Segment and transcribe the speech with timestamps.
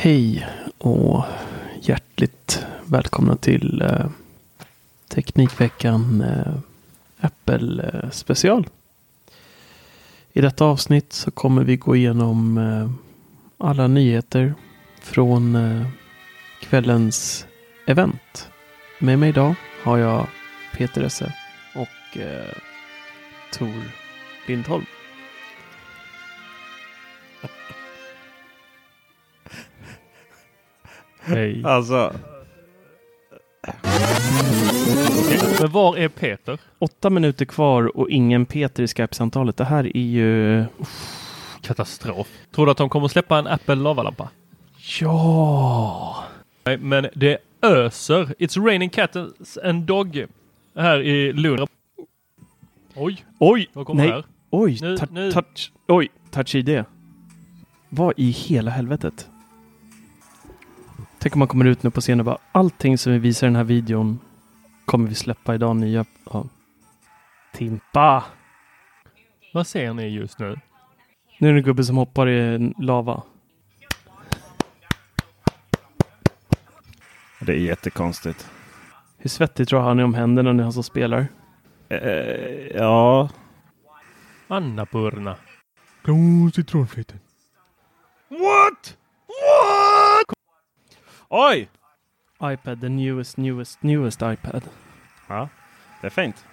[0.00, 0.46] Hej
[0.78, 1.24] och
[1.82, 4.10] hjärtligt välkomna till eh,
[5.08, 6.54] Teknikveckan eh,
[7.20, 8.66] Apple eh, special.
[10.32, 12.90] I detta avsnitt så kommer vi gå igenom eh,
[13.68, 14.54] alla nyheter
[15.00, 15.86] från eh,
[16.60, 17.46] kvällens
[17.86, 18.50] event.
[18.98, 20.26] Med mig idag har jag
[20.76, 21.32] Peter Esse
[21.74, 22.54] och eh,
[23.52, 23.82] Tor
[24.46, 24.84] Lindholm.
[31.28, 31.62] Hej.
[31.64, 32.12] Alltså,
[35.60, 36.58] Men var är Peter?
[36.78, 39.56] Åtta minuter kvar och ingen Peter i Skype-samtalet.
[39.56, 40.64] Det här är ju...
[41.60, 42.28] Katastrof.
[42.54, 44.28] Tror du att de kommer släppa en Apple lavalampa?
[45.00, 46.24] Ja!
[46.64, 48.24] Nej, men det öser.
[48.38, 50.24] It's raining cats and dog
[50.76, 51.68] här i Lund.
[52.94, 53.68] Oj, Oj!
[53.72, 54.12] vad kommer Nej.
[54.12, 54.24] här?
[54.50, 54.78] Oj!
[54.80, 56.08] Nu- nu- Touch, oj!
[56.30, 56.84] Touch ID.
[57.88, 59.28] Vad i hela helvetet?
[61.18, 63.48] Tänk om man kommer ut nu på scenen och bara allting som vi visar i
[63.48, 64.18] den här videon
[64.84, 66.04] kommer vi släppa idag nya.
[66.32, 66.44] Ja.
[67.54, 68.24] Timpa!
[69.54, 70.56] Vad ser ni just nu?
[71.38, 73.22] Nu är det en gubbe som hoppar i lava.
[77.40, 78.50] det är jättekonstigt.
[79.18, 81.26] Hur svettig tror han är om händerna när han som spelar?
[81.88, 81.98] Eh,
[82.76, 83.28] ja,
[84.48, 85.36] Annapurna.
[86.02, 87.18] Blå citronfilter.
[88.28, 88.96] What?
[89.26, 90.37] What?
[91.30, 91.68] Oj!
[92.42, 94.62] iPad, the newest, newest, newest iPad.
[95.28, 95.48] Ja,
[96.00, 96.44] det är fint.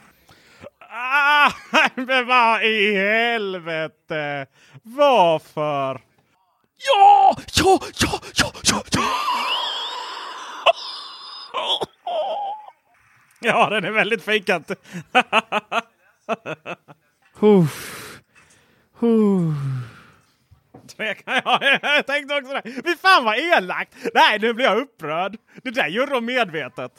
[0.89, 1.51] Ah,
[1.95, 4.45] men vad i helvete?
[4.83, 6.01] Varför?
[6.77, 7.35] Ja!
[7.53, 7.79] Ja!
[8.01, 8.19] Ja!
[8.33, 8.51] Ja!
[8.71, 8.83] Ja!
[8.91, 9.03] ja!
[13.41, 14.71] Ja, den är väldigt fejkat.
[17.39, 18.21] Uff.
[18.99, 19.55] Uff.
[20.97, 21.79] Tvekar jag.
[21.81, 22.61] Jag tänkte också det.
[22.71, 23.95] Fy fan vad elakt!
[24.13, 25.37] Nej, nu blir jag upprörd.
[25.63, 26.91] Det där gjorde de medvetet.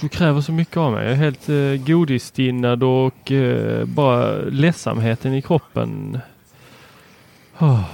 [0.00, 1.04] Du kräver så mycket av mig.
[1.04, 6.18] Jag är helt eh, godisstinnad och eh, bara ledsamheten i kroppen.
[7.58, 7.84] Oh.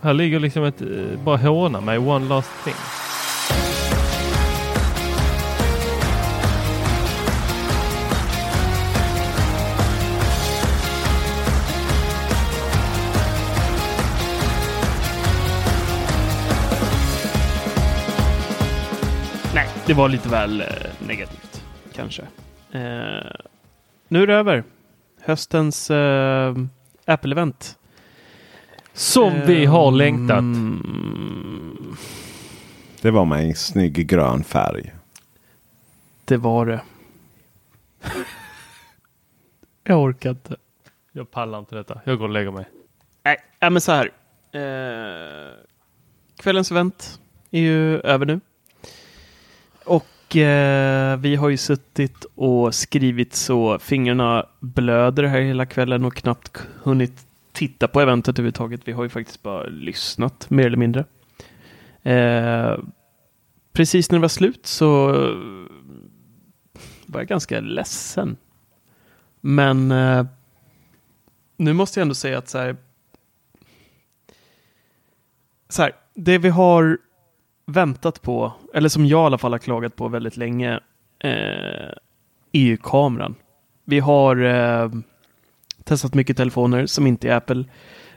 [0.00, 2.74] Här ligger liksom ett, eh, bara håna mig, one last thing.
[19.86, 20.66] Det var lite väl eh,
[21.06, 21.64] negativt.
[21.94, 22.22] Kanske.
[22.72, 23.30] Eh,
[24.08, 24.64] nu är det över.
[25.20, 26.54] Höstens eh,
[27.06, 27.76] Apple-event.
[28.92, 30.44] Som vi har Ehm, längtat.
[33.02, 34.92] Det var med en snygg grön färg.
[36.24, 36.80] Det var det.
[39.84, 40.56] Jag orkar inte.
[41.12, 42.00] Jag pallar inte detta.
[42.04, 42.64] Jag går och lägger mig.
[43.24, 44.10] Nej, ja, men så här.
[44.52, 45.52] Eh,
[46.36, 47.20] kvällens event
[47.50, 48.40] är ju över nu.
[50.36, 56.66] Eh, vi har ju suttit och skrivit så fingrarna blöder här hela kvällen och knappt
[56.82, 58.80] hunnit titta på eventet överhuvudtaget.
[58.84, 61.04] Vi har ju faktiskt bara lyssnat mer eller mindre.
[62.02, 62.78] Eh,
[63.72, 65.06] precis när det var slut så
[67.06, 68.36] var jag ganska ledsen.
[69.40, 70.26] Men eh,
[71.56, 72.76] nu måste jag ändå säga att så här,
[75.68, 76.98] så här, det vi har
[77.66, 80.80] väntat på, eller som jag i alla fall har klagat på väldigt länge,
[81.18, 81.94] eh, e
[82.52, 83.34] är ju kameran.
[83.84, 84.90] Vi har eh,
[85.84, 87.64] testat mycket telefoner som inte är Apple,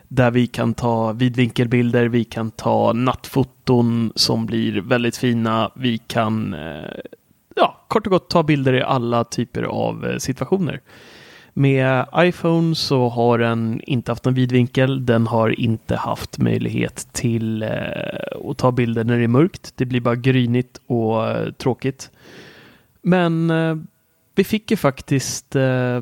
[0.08, 6.54] där vi kan ta vidvinkelbilder, vi kan ta nattfoton som blir väldigt fina, vi kan
[6.54, 7.00] eh,
[7.56, 10.82] ja, kort och gott ta bilder i alla typer av eh, situationer.
[11.58, 15.06] Med iPhone så har den inte haft någon vidvinkel.
[15.06, 19.74] Den har inte haft möjlighet till eh, att ta bilder när det är mörkt.
[19.76, 22.12] Det blir bara grynigt och eh, tråkigt.
[23.02, 23.76] Men eh,
[24.36, 26.02] vi fick ju faktiskt eh,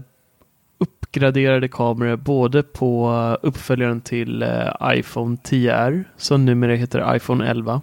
[0.78, 3.10] uppgraderade kameror både på
[3.42, 7.82] uppföljaren till eh, iPhone 10R som numera heter iPhone 11.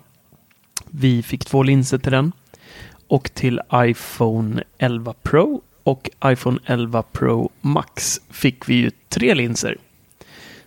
[0.90, 2.32] Vi fick två linser till den
[3.08, 9.76] och till iPhone 11 Pro och iPhone 11 Pro Max fick vi ju tre linser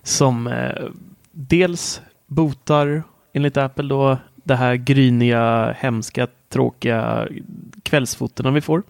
[0.03, 0.85] som eh,
[1.31, 3.03] dels botar
[3.33, 7.27] enligt Apple då det här gryniga, hemska, tråkiga
[7.83, 8.83] kvällsfotona vi får.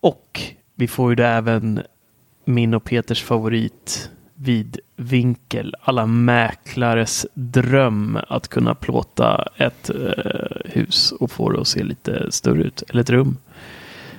[0.00, 0.40] Och
[0.74, 1.82] vi får ju det även
[2.44, 5.74] min och Peters favorit vid vinkel.
[5.80, 12.32] Alla mäklares dröm att kunna plåta ett eh, hus och få det att se lite
[12.32, 12.82] större ut.
[12.88, 13.36] Eller ett rum.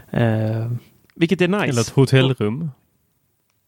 [0.10, 0.72] Eh,
[1.16, 1.66] vilket är nice.
[1.66, 2.72] Eller ett hotellrum.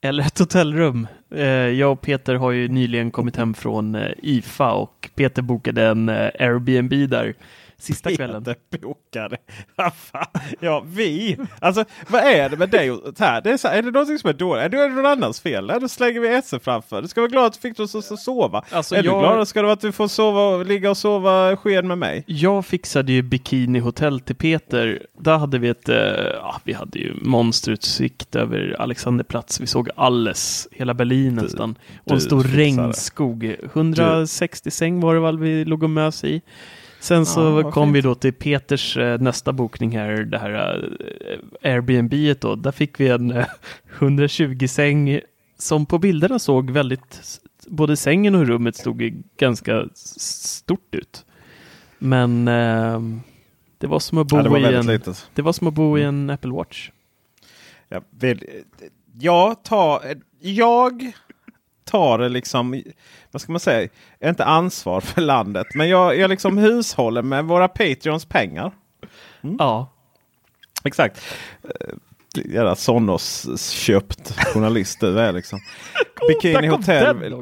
[0.01, 1.07] Eller ett hotellrum.
[1.35, 5.87] Eh, jag och Peter har ju nyligen kommit hem från eh, IFA och Peter bokade
[5.87, 7.33] en eh, Airbnb där
[7.83, 8.43] sista kvällen.
[8.43, 9.37] Peter bokade.
[9.75, 10.25] Vad fan?
[10.59, 11.37] ja, vi.
[11.59, 12.91] Alltså, vad är det med dig?
[12.91, 14.63] och- Här, det är, så här, är det någonting som är dåligt?
[14.63, 15.67] Är det någon annans fel?
[15.81, 17.01] Då slänger vi SE framför.
[17.01, 18.63] Du ska vara glad att du fick oss att sova.
[18.71, 21.57] Alltså, är jag- du glad ska du vara att du får sova, ligga och sova
[21.57, 22.23] sked med mig?
[22.27, 25.05] Jag fixade ju bikinihotell till Peter.
[25.19, 25.95] Där hade vi ett, eh,
[26.33, 29.59] ja, vi hade ju monsterutsikt över Alexanderplatz.
[29.59, 31.75] Vi såg alles, hela Berlin nästan.
[32.05, 32.63] Och en du stor fixar det.
[32.63, 33.55] regnskog.
[33.73, 36.41] 160 säng var det väl vi låg och mös i.
[37.03, 37.95] Sen så Ja, kom fint.
[37.95, 40.91] vi då till Peters eh, nästa bokning här, det här
[41.63, 42.55] eh, Airbnb då.
[42.55, 43.45] Där fick vi en eh,
[43.99, 45.19] 120 säng
[45.57, 51.25] som på bilderna såg väldigt, både sängen och rummet stod ganska stort ut.
[51.99, 53.21] Men ehm,
[53.77, 55.29] det var som att bo Ja, var i en, litet.
[55.33, 56.91] det var som att bo i en Apple Watch.
[57.89, 58.45] Jag, vill,
[59.19, 60.01] jag, tar,
[60.39, 61.11] jag
[61.85, 62.83] tar det liksom,
[63.31, 63.89] vad ska man säga,
[64.23, 65.67] inte ansvar för landet.
[65.75, 68.71] Men jag, jag liksom hushåller med våra Patreons pengar.
[69.59, 69.93] Ja,
[70.83, 71.21] Exakt.
[71.63, 71.95] Eh,
[72.45, 75.59] Jävla Sonos-köpt journalist du är liksom.
[76.27, 77.35] Bikini Hotel.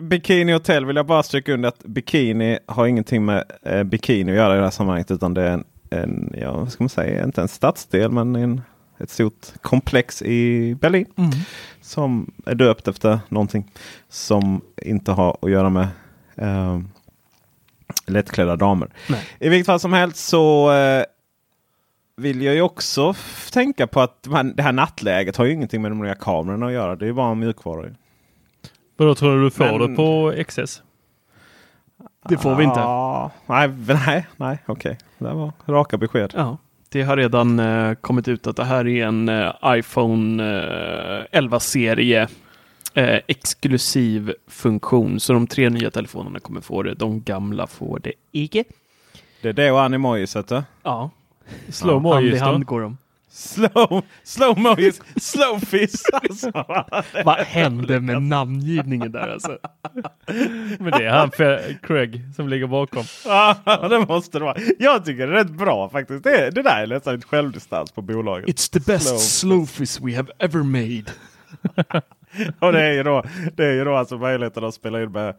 [0.00, 4.36] Bikini Hotel vill jag bara stryka under att bikini har ingenting med eh, bikini att
[4.36, 5.10] göra i det här sammanhanget.
[5.10, 8.60] Utan det är en, en ja, vad ska man säga, inte en stadsdel men en,
[8.98, 11.06] ett stort komplex i Berlin.
[11.16, 11.30] Mm.
[11.80, 13.70] Som är döpt efter någonting
[14.08, 15.88] som inte har att göra med
[16.36, 16.80] eh,
[18.06, 18.88] lättklädda damer.
[19.08, 19.26] Nej.
[19.40, 21.04] I vilket fall som helst så eh,
[22.16, 23.14] vill jag ju också
[23.52, 26.72] tänka på att man, det här nattläget har ju ingenting med de nya kamerorna att
[26.72, 26.96] göra.
[26.96, 27.82] Det är ju bara en mjukvara.
[27.86, 27.94] ju.
[28.96, 30.82] Men då tror du du får Men- det på XS?
[32.28, 32.80] det får vi inte.
[32.80, 33.68] Ah, nej,
[34.06, 34.98] nej, nej, okej.
[35.18, 36.32] Det var raka besked.
[36.36, 36.56] Ja,
[36.92, 42.28] det har redan eh, kommit ut att det här är en eh, iPhone eh, 11-serie
[42.94, 45.20] eh, exklusiv funktion.
[45.20, 46.94] Så de tre nya telefonerna kommer få det.
[46.94, 48.64] De gamla får det icke.
[49.42, 50.52] Det är det och animojiset.
[50.82, 51.10] Ja,
[51.68, 52.96] Slow hand i hand går de.
[53.32, 56.02] Slow, slow mojis, slow fish.
[56.12, 56.50] Alltså.
[57.24, 59.58] Vad hände med namngivningen där alltså?
[60.78, 61.30] Men det är han
[61.82, 63.04] Craig som ligger bakom.
[63.24, 63.56] Ja,
[63.90, 64.56] det måste det vara.
[64.78, 66.24] Jag tycker det är rätt bra faktiskt.
[66.24, 68.48] Det, det där är nästan ett självdistans på bolaget.
[68.48, 69.66] It's the best Slow.
[69.66, 71.04] slowfish we have ever made.
[72.58, 73.24] Och det är ju då,
[73.54, 75.34] det är ju då alltså möjligheten att spela in med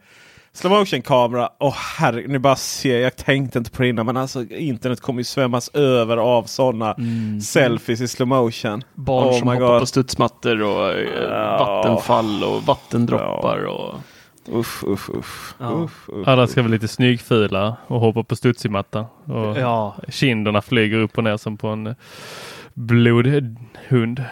[0.54, 1.48] slow motion kamera.
[1.58, 5.20] Åh herre, ni bara ser, jag tänkte inte på det innan men alltså internet kommer
[5.20, 6.96] ju svämmas över av sådana
[7.42, 8.82] selfies i slow motion.
[8.94, 9.80] Barn Oh som hoppar God.
[9.80, 10.92] på studsmattor och
[11.30, 11.56] Ja.
[11.58, 13.64] vattenfall och vattendroppar.
[13.64, 13.94] Och...
[14.54, 15.54] Usch, usch, usch.
[15.58, 15.72] Ja.
[15.84, 16.28] usch, usch.
[16.28, 19.00] Alla ska vara lite snyggfula och hoppa på studsigmatta.
[19.24, 21.94] Och Ja, kinderna flyger upp och ner som på en
[22.74, 24.24] blodhund.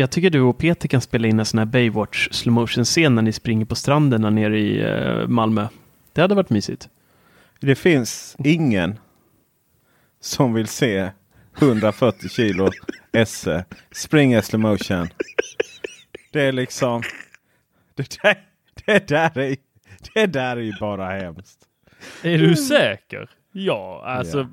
[0.00, 3.14] Jag tycker du och Peter kan spela in en sån här Baywatch slow motion scen
[3.14, 5.68] när ni springer på stranden där nere i eh, Malmö.
[6.12, 6.88] Det hade varit mysigt.
[7.60, 8.98] Det finns ingen
[10.20, 11.10] som vill se
[11.58, 12.70] 140 kilo
[13.12, 15.08] esse springa i slow motion.
[16.32, 17.02] Det är liksom...
[17.94, 18.44] Det där,
[18.84, 19.56] det där, är,
[20.14, 21.58] det där är ju bara hemskt.
[22.22, 23.30] Är du säker?
[23.52, 24.48] Ja, alltså.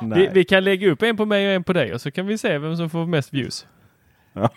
[0.00, 0.12] Ja.
[0.14, 2.26] Vi, vi kan lägga upp en på mig och en på dig och så kan
[2.26, 3.66] vi se vem som får mest views.
[4.32, 4.50] Ja,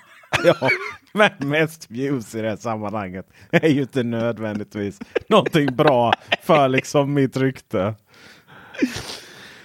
[1.13, 7.13] men mest views i det här sammanhanget är ju inte nödvändigtvis någonting bra för liksom
[7.13, 7.96] mitt rykte.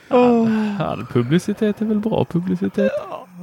[0.08, 2.92] Ja, publicitet är väl bra publicitet.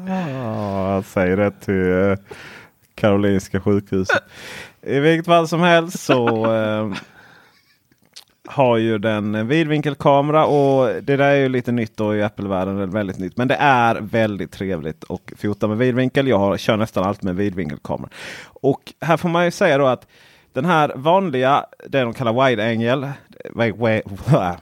[0.07, 2.17] Ja, säger det till eh,
[2.95, 4.23] Karolinska sjukhuset.
[4.81, 6.93] I vilket fall som helst så, eh,
[8.47, 12.91] har ju den vidvinkelkamera och det där är ju lite nytt då i Apple-världen.
[12.91, 13.37] Väldigt nytt.
[13.37, 16.27] Men det är väldigt trevligt och fota med vidvinkel.
[16.27, 18.09] Jag har, kör nästan alltid med vidvinkelkamera.
[18.45, 20.07] Och här får man ju säga då att
[20.53, 23.13] den här vanliga, det de kallar wide angle.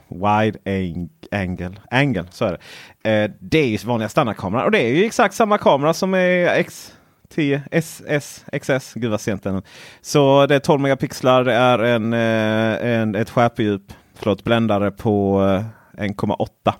[0.08, 0.58] Wide
[1.30, 2.58] angle, angle så är
[3.02, 3.10] det.
[3.10, 6.46] Eh, det är ju vanliga standardkameran och det är ju exakt samma kamera som är
[6.46, 6.96] X
[7.28, 8.94] 10 SS XS.
[8.94, 9.62] Gud vad sent den
[10.00, 11.44] Så det är 12 megapixlar.
[11.44, 15.44] Det är en, eh, en, ett skärpedjup, förlåt, bländare på
[15.96, 16.72] eh, 1,8.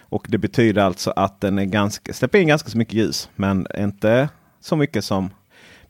[0.00, 3.30] Och det betyder alltså att den är ganska, släpper in ganska så mycket ljus.
[3.34, 4.28] Men inte
[4.60, 5.30] så mycket som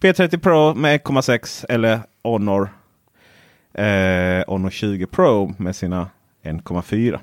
[0.00, 2.69] P30 Pro med 1,6 eller Honor,
[3.75, 6.11] eh, Honor 20 Pro med sina
[6.43, 7.19] 1,4.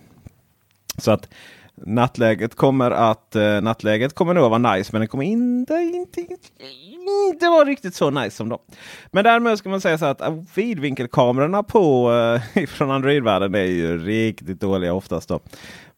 [0.98, 1.30] Så att
[1.78, 7.50] nattläget kommer att eh, nattläget kommer nog vara nice, men det kommer inte, inte, inte
[7.50, 8.60] vara riktigt så nice som dem.
[9.12, 13.64] Men därmed ska man säga så att eh, vidvinkelkamerorna på eh, uh, från Android-världen är
[13.64, 15.30] ju riktigt dåliga oftast.
[15.30, 15.40] Då.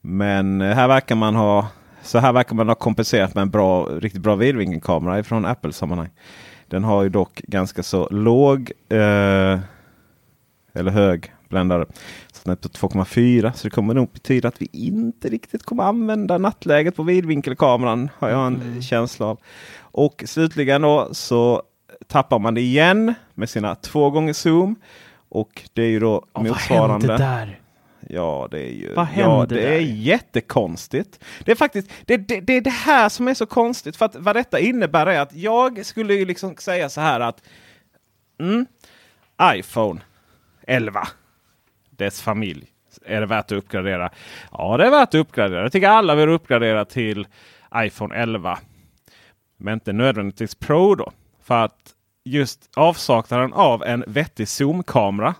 [0.02, 1.68] Men eh, här verkar man ha
[2.02, 6.10] så här verkar man ha kompenserat med en bra, riktigt bra vidvinkelkamera från Apple sammanhang.
[6.68, 9.60] Den har ju dock ganska så låg eh,
[10.74, 11.86] eller hög bländare.
[12.50, 16.96] Är på 2,4 så det kommer nog betyda att vi inte riktigt kommer använda nattläget
[16.96, 18.10] på vidvinkelkameran.
[18.18, 18.82] Har jag en mm.
[18.82, 19.40] känsla av.
[19.80, 21.64] Och slutligen då så
[22.08, 24.76] tappar man det igen med sina två gånger zoom.
[25.30, 27.08] Och det är ju då oh, motsvarande.
[27.08, 27.62] Vad hände där?
[28.10, 29.62] Ja, det är ju Vad ja, det där?
[29.62, 31.20] är jättekonstigt.
[31.46, 33.96] Det är faktiskt det, det, det, är det här som är så konstigt.
[33.96, 37.42] För att vad detta innebär är att jag skulle ju liksom säga så här att
[38.40, 38.66] mm,
[39.42, 40.02] iPhone
[40.68, 41.08] 11,
[41.98, 42.68] dess familj.
[43.06, 44.10] Är det värt att uppgradera?
[44.52, 45.62] Ja, det är värt att uppgradera.
[45.62, 47.28] Jag tycker alla vill uppgradera till
[47.76, 48.60] iPhone 11.
[49.58, 51.12] Men inte nödvändigtvis Pro då.
[51.44, 51.94] För att
[52.26, 55.36] just avsaknaden av en vettig zoomkamera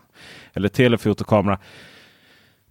[0.54, 1.60] eller telefotokamera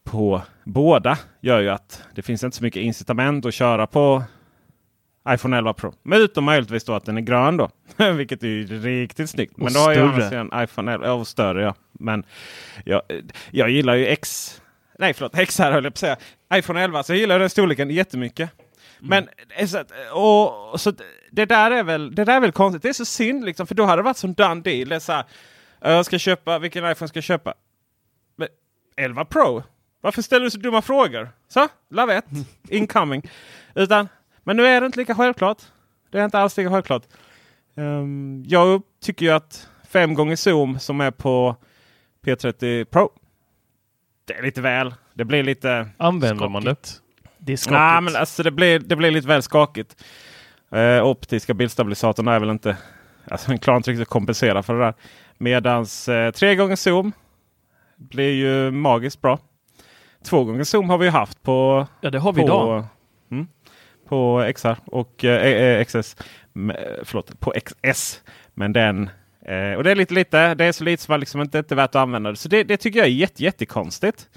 [0.05, 4.23] på båda gör ju att det finns inte så mycket incitament att köra på
[5.29, 5.95] iPhone 11 Pro.
[6.03, 7.71] Men utom möjligtvis då att den är grön då.
[8.13, 9.57] Vilket är ju riktigt snyggt.
[9.57, 10.35] Men och då har större.
[10.35, 11.75] jag en iPhone 11 och större ja.
[11.93, 12.25] Men
[12.85, 13.03] jag,
[13.51, 14.53] jag gillar ju X.
[14.99, 16.17] Nej förlåt, XR höll jag på att säga.
[16.55, 17.03] iPhone 11.
[17.03, 18.51] Så jag gillar den storleken jättemycket.
[19.01, 19.09] Mm.
[19.09, 19.81] Men eh, så,
[20.13, 20.93] och, så
[21.31, 22.83] det där är väl det där är väl konstigt.
[22.83, 23.67] Det är så synd liksom.
[23.67, 24.89] För då hade det varit som done deal.
[24.89, 25.25] Det är så här,
[25.81, 27.55] jag ska köpa, vilken iPhone ska jag köpa?
[28.97, 29.63] 11 Pro?
[30.01, 31.31] Varför ställer du så dumma frågor?
[31.49, 32.25] Så, lavett,
[32.69, 33.31] incoming.
[33.75, 34.09] Utan,
[34.47, 35.63] men nu är det inte lika självklart.
[36.11, 37.03] Det är inte alls lika självklart.
[37.75, 41.57] Um, jag tycker ju att 5 gånger zoom som är på
[42.25, 43.11] P30 Pro.
[44.25, 44.95] Det är lite väl.
[45.15, 45.89] Det blir lite...
[45.97, 46.53] Använder skakigt.
[46.53, 47.01] man det?
[47.39, 47.81] Det är skakigt.
[47.81, 50.05] Nej, men alltså det blir, det blir lite väl skakigt.
[50.75, 52.77] Uh, optiska bildstabilisatorn är väl inte...
[53.31, 54.95] Alltså den klarar inte riktigt att kompensera för det där.
[55.39, 57.13] Medans uh, 3 gånger zoom
[57.97, 59.39] blir ju magiskt bra.
[60.25, 61.87] Två gånger zoom har vi haft på...
[62.01, 62.85] Ja, det har vi på, idag.
[63.31, 63.47] Mm,
[64.09, 66.17] på XR och eh, eh, eh XS.
[66.19, 68.23] Eh, förlåt, på XS.
[68.55, 69.11] Men den...
[69.43, 71.75] Eh, och det är lite, lite, det är så lite som man liksom inte, inte
[71.75, 72.37] är värt att använda det.
[72.37, 74.29] Så det, det tycker jag är jätte, jättekonstigt.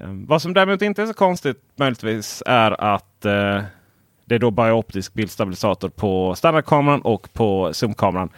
[0.00, 3.62] Eh, vad som däremot inte är så konstigt möjligtvis är att eh,
[4.24, 8.30] det är då bara optisk bildstabilisator på standardkameran och på zoomkameran.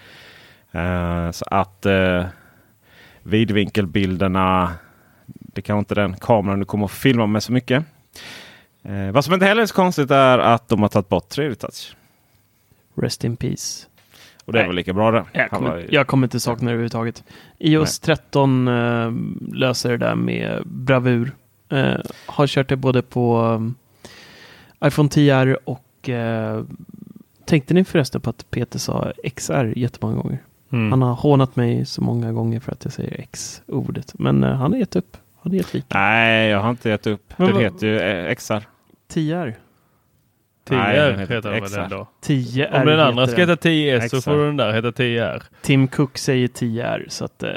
[0.73, 2.25] Eh, så att eh,
[3.23, 4.75] vidvinkelbilderna
[5.59, 7.85] det kanske inte den kameran du kommer att filma med så mycket.
[8.83, 11.95] Eh, vad som inte heller är så konstigt är att de har tagit bort 3D-touch.
[12.95, 13.87] Rest in peace.
[14.45, 14.69] Och det är Nej.
[14.69, 15.25] väl lika bra det.
[15.33, 17.25] Jag kommer, var- jag kommer inte sakna det överhuvudtaget.
[17.59, 19.13] iOS 13 eh,
[19.53, 21.33] löser det där med bravur.
[21.69, 21.95] Eh,
[22.27, 23.75] har kört det både på um,
[24.85, 26.65] iPhone 10R och eh,
[27.45, 30.39] tänkte ni förresten på att Peter sa XR jättemånga gånger?
[30.73, 30.91] Mm.
[30.91, 34.15] Han har hånat mig så många gånger för att jag säger X-ordet.
[34.19, 35.17] Men eh, han har gett upp.
[35.49, 35.83] Vika.
[35.95, 37.35] Nej, jag har inte gett upp.
[37.37, 38.63] Men Den vad- heter ju eh, XR.
[39.13, 39.55] 10R.
[40.69, 42.09] 10 Nej, den heter heter den väl ändå?
[42.27, 43.73] 10R Om den andra heter ska heta den.
[43.73, 44.31] 10S så XR.
[44.31, 45.43] får den där heta 10R.
[45.63, 47.05] Tim Cook säger 10R.
[47.09, 47.51] Så att, eh,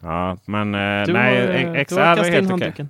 [0.00, 2.46] Ja, men eh, du nej, har, eh, eh, XR är helt okej.
[2.50, 2.88] handduken.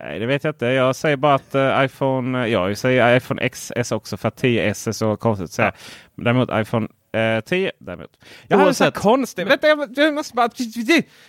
[0.00, 0.66] Nej, det vet jag inte.
[0.66, 4.42] Jag säger bara att eh, iPhone, eh, ja, jag säger iPhone XS också för att
[4.42, 5.72] 10S är så konstigt att säga.
[6.14, 8.24] Men Däremot iPhone eh, 10 däremot.
[8.48, 10.48] Jag hade en sån här konstig, vänta, jag, jag måste bara,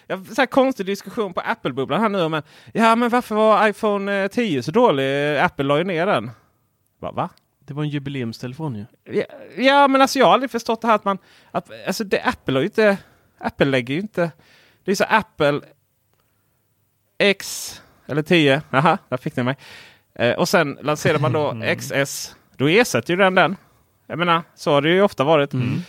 [0.08, 2.30] jag, så här konstig diskussion på Apple-bubblan här nu.
[2.30, 5.38] Men, ja, men varför var iPhone eh, 10 så dålig?
[5.38, 6.32] Apple la ju ner den.
[7.00, 7.12] Va?
[7.12, 7.30] va?
[7.60, 8.86] Det var en jubileumstelefon ju.
[9.14, 9.24] Ja,
[9.58, 11.18] ja, men alltså jag har aldrig förstått det här att man...
[11.52, 12.98] Att, alltså det, Apple har ju inte...
[13.38, 14.32] Apple lägger ju inte...
[14.84, 15.62] Det är så Apple
[17.18, 18.62] X eller 10.
[18.72, 19.58] Aha, där fick ni mig.
[20.16, 22.36] Eh, och sen lanserar man då XS.
[22.58, 23.56] Då ersätter ju den den.
[24.08, 25.54] Jag menar, så har det ju ofta varit.
[25.54, 25.82] Mm.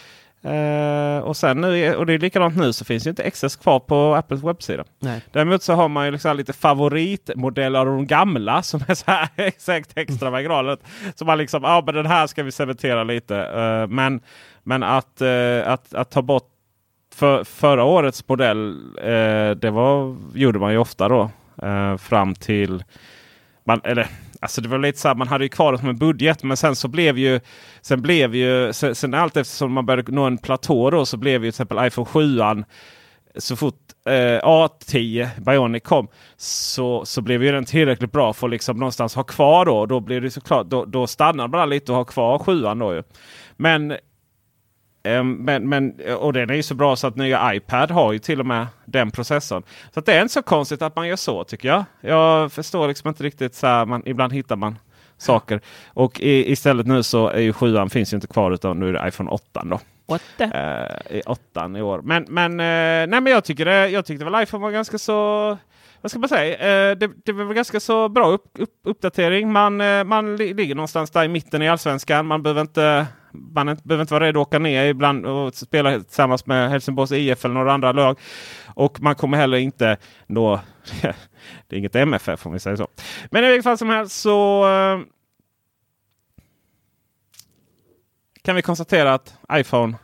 [0.46, 3.80] Eh, och, sen nu, och det är likadant nu så finns ju inte XS kvar
[3.80, 4.84] på Apples webbsida.
[4.98, 5.20] Nej.
[5.32, 9.28] Däremot så har man ju liksom lite favoritmodeller av de gamla som är så här
[9.36, 10.78] exakt extra marginaler.
[11.14, 13.36] Så man liksom, ja men den här ska vi cementera lite.
[13.36, 14.20] Eh, men
[14.62, 16.50] men att, eh, att, att ta bort
[17.14, 18.92] för, förra årets modell,
[19.56, 21.30] det var, gjorde man ju ofta då.
[21.98, 22.84] Fram till,
[23.64, 24.08] man, eller
[24.40, 26.56] Alltså det var lite så här, man hade ju kvar det som en budget men
[26.56, 27.40] sen så blev ju
[27.80, 31.44] Sen blev ju sen, sen allt eftersom man började nå en platå då så blev
[31.44, 32.40] ju till exempel iPhone 7
[33.38, 38.50] så fort eh, A10 Bionic kom så, så blev ju den tillräckligt bra för att
[38.50, 39.86] liksom någonstans ha kvar då.
[39.86, 43.02] Då blir det såklart, då, då stannar man lite och har kvar 7 då ju.
[43.56, 43.96] Men
[45.24, 48.40] men, men, och den är ju så bra så att nya iPad har ju till
[48.40, 49.62] och med den processorn.
[49.94, 51.84] Så att det är inte så konstigt att man gör så tycker jag.
[52.00, 54.78] Jag förstår liksom inte riktigt så här, man, ibland hittar man
[55.18, 55.60] saker.
[55.86, 58.92] Och i, istället nu så är ju sjuan finns ju inte kvar utan nu är
[58.92, 59.80] det iPhone 8 då.
[60.38, 60.44] The?
[60.44, 62.00] Eh, i åttan i år.
[62.04, 65.58] Men, men, eh, nej, men jag tycker det, jag tyckte väl iPhone var ganska så
[66.00, 66.54] vad ska man säga?
[66.54, 69.52] Eh, det, det var ganska så bra upp, upp, uppdatering.
[69.52, 72.26] Man, eh, man ligger någonstans där i mitten i allsvenskan.
[72.26, 76.00] Man behöver inte, man inte, behöver inte vara rädd att åka ner ibland och spela
[76.00, 78.18] tillsammans med Helsingborgs IF eller några andra lag.
[78.66, 80.60] Och man kommer heller inte nå...
[81.68, 82.88] det är inget MFF om vi säger så.
[83.30, 85.00] Men i vilket fall som helst så eh,
[88.42, 89.96] kan vi konstatera att iPhone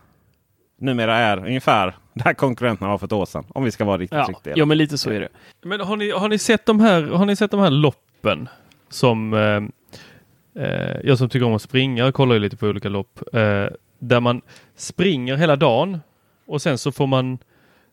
[0.79, 3.45] numera är ungefär där konkurrenterna var för ett år sedan.
[3.49, 4.54] Om vi ska vara riktigt Ja, riktiga.
[4.57, 5.28] ja, men lite så är det.
[5.62, 8.49] Men har ni, har ni sett de här, har ni sett de här loppen
[8.90, 12.88] som eh, eh, jag som tycker om att springa och kollar ju lite på olika
[12.88, 13.66] lopp eh,
[13.99, 14.40] där man
[14.76, 16.00] springer hela dagen
[16.47, 17.38] och sen så får man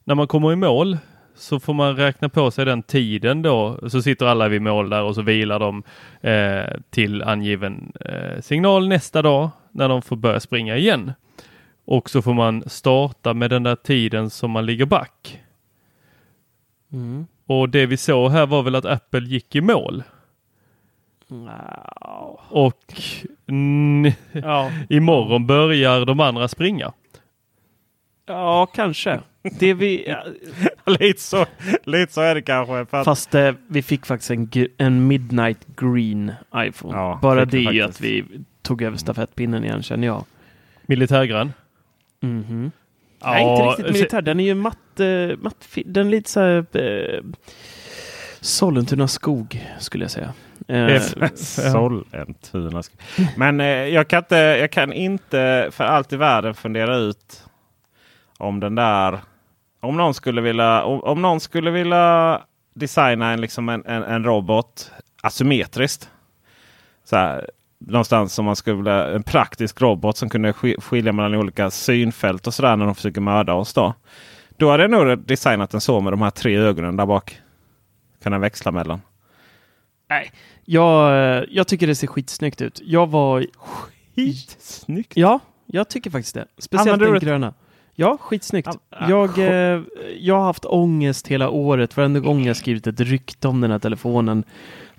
[0.03, 0.97] när man kommer i mål
[1.35, 3.79] så får man räkna på sig den tiden då.
[3.89, 5.83] Så sitter alla vid mål där och så vilar de
[6.21, 11.11] eh, till angiven eh, signal nästa dag när de får börja springa igen.
[11.91, 15.41] Och så får man starta med den där tiden som man ligger back.
[16.93, 17.27] Mm.
[17.45, 20.03] Och det vi såg här var väl att Apple gick i mål.
[21.27, 22.39] Wow.
[22.49, 22.93] Och
[24.33, 24.71] Ja.
[24.89, 26.91] imorgon börjar de andra springa.
[28.25, 29.19] ja, kanske.
[29.59, 30.15] Det vi,
[30.85, 31.45] lite, så,
[31.83, 32.85] lite så är det kanske.
[32.85, 36.97] För att, fast eh, vi fick faktiskt en, en Midnight Green iPhone.
[36.97, 38.25] Ja, Bara det är ju att vi
[38.61, 40.25] tog över stafettpinnen igen känner jag.
[42.21, 42.61] Militärgrann.
[42.61, 42.71] Mhm.
[43.23, 44.21] Nej, inte riktigt militär.
[44.21, 47.23] Den är ju matt, eh, matt fi- Den är lite så här eh,
[48.41, 50.33] Sollentuna skog skulle jag säga.
[50.67, 51.01] Eh,
[51.35, 52.81] Sollentuna.
[53.37, 57.43] Men eh, jag, kan inte, jag kan inte för allt i världen fundera ut
[58.37, 59.19] om den där...
[59.81, 62.41] Om någon skulle vilja, om, om någon skulle vilja
[62.73, 66.09] designa en, liksom en, en, en robot asymmetriskt.
[67.03, 67.49] Så här,
[67.79, 72.47] någonstans som man skulle vilja, en praktisk robot som kunde sk- skilja mellan olika synfält
[72.47, 73.73] och sådär när de försöker mörda oss.
[73.73, 73.93] Då,
[74.57, 77.41] då hade jag nog designat den så med de här tre ögonen där bak.
[78.23, 79.01] Kan den växla mellan.
[80.09, 80.31] nej,
[80.65, 82.81] jag, jag tycker det ser skitsnyggt ut.
[82.83, 83.45] Jag var...
[84.15, 85.11] Skitsnyggt!
[85.17, 86.45] Ja, jag tycker faktiskt det.
[86.57, 87.53] Speciellt den gröna.
[87.95, 88.67] Ja, skitsnyggt.
[88.89, 89.81] Ah, Jag, eh,
[90.19, 91.97] jag har haft ångest hela året.
[91.97, 94.43] Varenda gång jag skrivit ett rykte om den här telefonen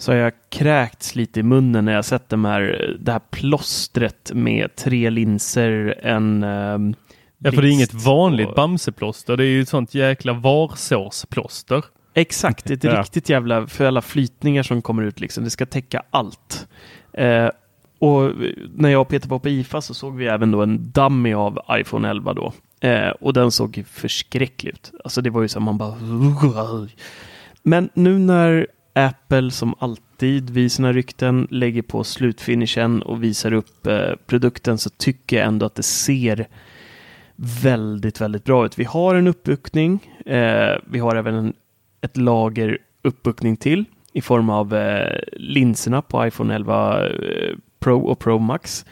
[0.00, 4.30] så har jag kräkts lite i munnen när jag sett de här, det här plåstret
[4.34, 6.94] med tre linser, en ehm,
[7.42, 9.36] Ja, för det är inget vanligt Bamseplåster.
[9.36, 11.84] Det är ju ett sånt jäkla varsårsplåster.
[12.14, 13.00] Exakt, ett Ja.
[13.00, 15.44] riktigt jävla, för alla flytningar som kommer ut liksom.
[15.44, 16.68] Det ska täcka allt.
[17.12, 17.48] Eh,
[17.98, 18.32] och
[18.74, 21.58] när jag och Peter var på IFA så såg vi även då en dummy av
[21.70, 22.52] iPhone 11 då.
[22.80, 24.92] Eh, och den såg förskräcklig ut.
[25.04, 25.96] Alltså det var ju så att man bara...
[27.62, 33.86] Men nu när Apple som alltid vid sina rykten lägger på slutfinishen och visar upp
[33.86, 36.48] eh, produkten så tycker jag ändå att det ser
[37.36, 38.78] väldigt, väldigt bra ut.
[38.78, 41.52] Vi har en uppbuktning, Eh, vi har även en,
[42.00, 48.18] ett lager uppbuktning till i form av eh, linserna på iPhone 11 eh, Pro och
[48.18, 48.86] Pro Max.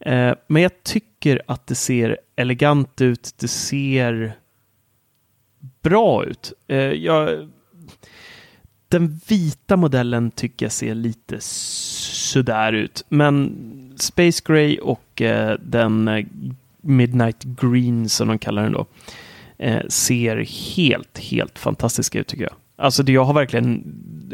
[0.00, 3.34] Eh, men jag tycker att det ser elegant ut.
[3.38, 4.32] Det ser
[5.82, 6.52] bra ut.
[6.68, 7.50] Eh, jag,
[8.88, 13.04] den vita modellen tycker jag ser lite sådär ut.
[13.08, 13.54] Men
[13.96, 16.26] Space Gray och eh, den eh,
[16.80, 18.86] Midnight Green som de kallar den då
[19.58, 20.36] eh, ser
[20.76, 22.54] helt, helt fantastiska ut tycker jag.
[22.76, 23.84] Alltså det, jag har verkligen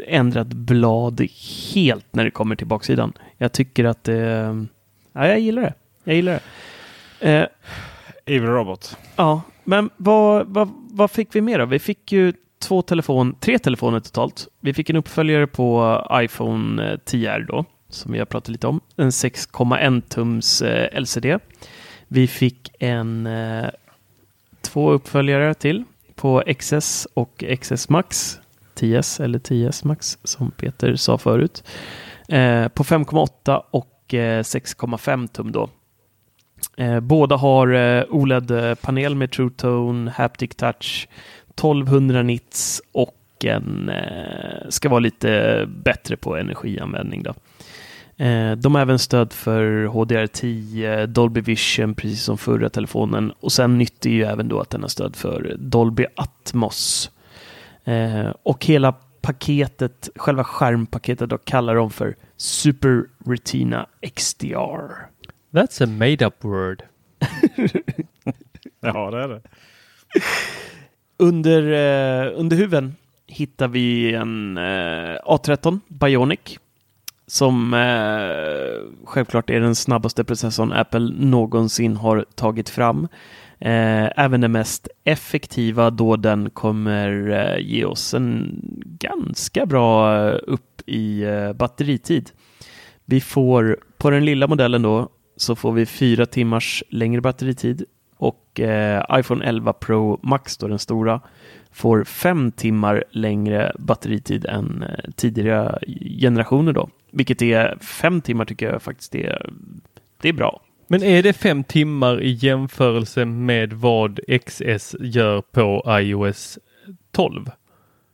[0.07, 1.27] ändrat blad
[1.73, 3.13] helt när det kommer till baksidan.
[3.37, 4.17] Jag tycker att det...
[5.13, 5.73] ja, jag gillar det.
[6.03, 6.39] Jag gillar
[7.19, 7.39] det.
[7.39, 7.47] Eh,
[8.25, 8.97] Evil Robot.
[9.15, 11.65] Ja, men vad, vad, vad fick vi mer då?
[11.65, 14.47] Vi fick ju två telefon, tre telefoner totalt.
[14.59, 18.79] Vi fick en uppföljare på iPhone eh, 10R då, som vi har pratat lite om.
[18.95, 21.39] En 6,1 tums eh, LCD.
[22.07, 23.69] Vi fick en eh,
[24.61, 25.83] två uppföljare till
[26.15, 28.39] på XS och XS Max.
[28.75, 31.63] 10S eller 10S Max som Peter sa förut.
[32.27, 35.69] Eh, på 5,8 och eh, 6,5 tum då.
[36.77, 37.67] Eh, båda har
[38.09, 41.07] OLED-panel med True Tone, Haptic Touch,
[41.55, 47.23] 1200 nits och en eh, ska vara lite bättre på energianvändning.
[47.23, 47.33] Då.
[48.23, 53.33] Eh, de har även stöd för HDR10, Dolby Vision, precis som förra telefonen.
[53.39, 57.11] Och sen nytt är ju även då att den har stöd för Dolby Atmos.
[57.83, 65.07] Eh, och hela paketet, själva skärmpaketet då kallar de för Super Retina XDR.
[65.51, 66.83] That's a made up word.
[68.83, 69.41] Ja, det är det.
[71.21, 72.95] Under, eh, under huven
[73.27, 76.59] hittar vi en eh, A13 Bionic
[77.27, 83.07] som eh, självklart är den snabbaste processorn Apple någonsin har tagit fram.
[83.59, 88.59] Eh, även den mest effektiva då den kommer eh, ge oss en
[88.99, 92.29] ganska bra eh, upp i eh, batteritid.
[93.05, 97.85] Vi får på den lilla modellen då så får vi fyra timmars längre batteritid
[98.21, 101.21] och eh, iPhone 11 Pro Max, då den stora,
[101.71, 105.79] får fem timmar längre batteritid än eh, tidigare
[106.19, 106.89] generationer då.
[107.11, 109.49] Vilket är fem timmar tycker jag faktiskt är,
[110.21, 110.61] det är bra.
[110.87, 116.59] Men är det fem timmar i jämförelse med vad XS gör på iOS
[117.11, 117.45] 12?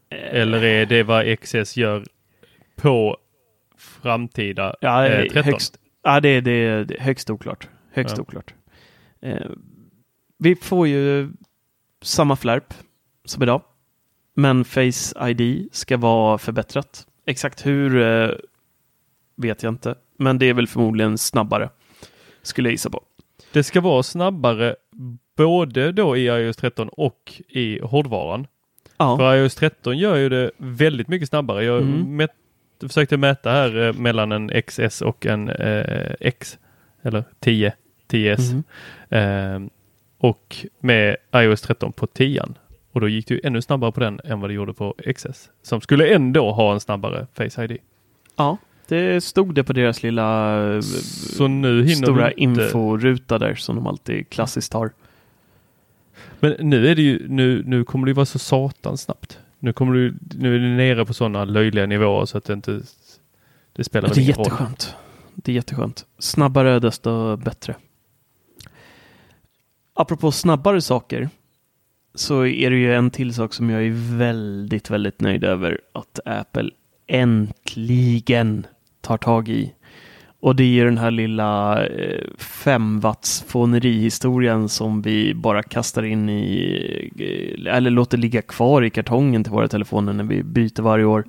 [0.09, 2.03] Eller är det vad XS gör
[2.75, 3.17] på
[3.77, 5.43] framtida Ja, eh, 13?
[5.43, 7.67] högst, ja det, är- det, det är högst oklart.
[7.91, 8.21] Högst Ja.
[8.21, 8.53] oklart.
[9.21, 9.41] Eh,
[10.37, 11.29] vi får ju
[12.01, 12.73] samma flärp
[13.25, 13.61] som idag.
[14.33, 17.07] Men Face ID ska vara förbättrat.
[17.25, 18.29] Exakt hur eh,
[19.35, 19.95] vet jag inte.
[20.17, 21.69] Men det är väl förmodligen snabbare.
[22.41, 23.01] Skulle jag gissa på.
[23.51, 24.75] Det ska vara snabbare
[25.37, 28.47] både då i iOS 13 och i hårdvaran.
[28.97, 31.63] Ja, För iOS 13 gör ju det väldigt mycket snabbare.
[31.63, 32.15] Jag Mm.
[32.15, 32.31] mät,
[32.81, 36.59] försökte mäta här eh, mellan en XS och en eh, X.
[37.01, 37.73] Eller 10,
[38.09, 38.53] 10S.
[39.09, 39.69] Mhm.
[40.17, 42.43] Och med iOS 13 på 10
[42.91, 45.49] Och då gick det ju ännu snabbare på den än vad det gjorde på XS.
[45.63, 47.77] Som skulle ändå ha en snabbare Face ID.
[48.35, 52.63] ja, det stod det på deras lilla Så nu stora inte...
[52.63, 54.91] inforuta där som de alltid klassiskt har.
[56.39, 59.39] Men nu är det ju, nu, nu kommer det ju vara så satans snabbt.
[59.59, 62.81] Nu kommer du, nu är du nere på sådana löjliga nivåer så att det inte
[63.73, 64.45] det spelar Ja, väl det är roll.
[64.45, 64.95] jätteskönt.
[65.35, 66.05] Det är jätteskönt.
[66.19, 67.75] Snabbare desto bättre.
[69.99, 71.29] Apropå snabbare saker
[72.15, 76.19] så är det ju en till sak som jag är väldigt, väldigt nöjd över att
[76.25, 76.69] Apple
[77.07, 78.67] äntligen
[79.01, 79.73] tar tag i.
[80.39, 86.03] Och det är ju den här lilla eh, 5 watts fånerihistorien som vi bara kastar
[86.03, 90.81] in i, eh, eller låter ligga kvar i kartongen till våra telefoner när vi byter
[90.81, 91.25] varje år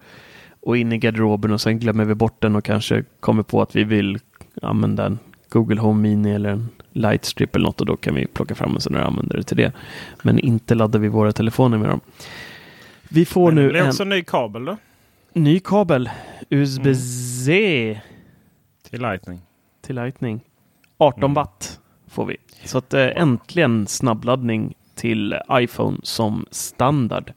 [0.60, 3.76] och in i garderoben och sen glömmer vi bort den och kanske kommer på att
[3.76, 4.18] vi vill
[4.62, 8.54] använda en Google Home Mini eller en Lightstrip eller något och då kan vi plocka
[8.54, 9.72] fram en sån här användare till det.
[10.22, 12.00] Men inte laddar vi våra telefoner med dem.
[13.08, 14.76] Vi får Men det nu blir en också en ny kabel då.
[15.32, 16.10] ny kabel,
[16.50, 18.00] USB-C
[18.90, 19.40] Till Lightning.
[19.82, 20.40] till Lightning.
[20.98, 21.34] 18 Mm.
[21.34, 21.80] watt
[22.10, 22.36] får vi.
[22.64, 27.32] Så att eh, äntligen snabbladdning till iPhone som standard.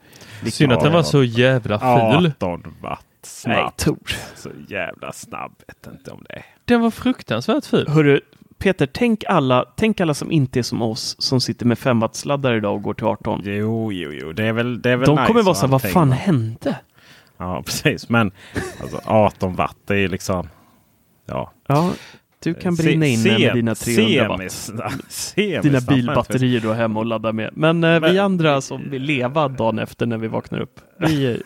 [0.51, 2.31] Synd att den var så jävla ful.
[2.39, 3.05] 18 watt
[3.45, 3.77] Nej, snabb.
[3.77, 3.97] Tor.
[4.35, 5.51] Så jävla snabb.
[5.67, 6.45] Vet inte om det är.
[6.65, 7.87] Den var fruktansvärt ful.
[7.87, 8.21] Hörru,
[8.61, 12.53] Peter, tänk alla, tänk alla som inte är som oss som sitter med 5 watt-sladdar
[12.55, 13.41] idag och går till 18.
[13.43, 14.33] Jo, jo, jo.
[14.33, 16.75] Det är väl, det är väl De nice kommer vara så här, vad fan hände?
[17.37, 18.09] Ja, precis.
[18.09, 18.31] Men
[18.81, 20.49] alltså, 18 watt det är ju liksom...
[21.25, 21.51] Ja.
[21.67, 21.91] Ja,
[22.43, 25.33] du kan brinna Se- inne se- med dina 300 watt.
[25.63, 27.49] Dina bilbatterier du har hemma och ladda med.
[27.53, 30.79] Men, eh, vi Men- andra som vill leva dagen efter när vi vaknar upp.
[30.99, 31.41] Vi, vi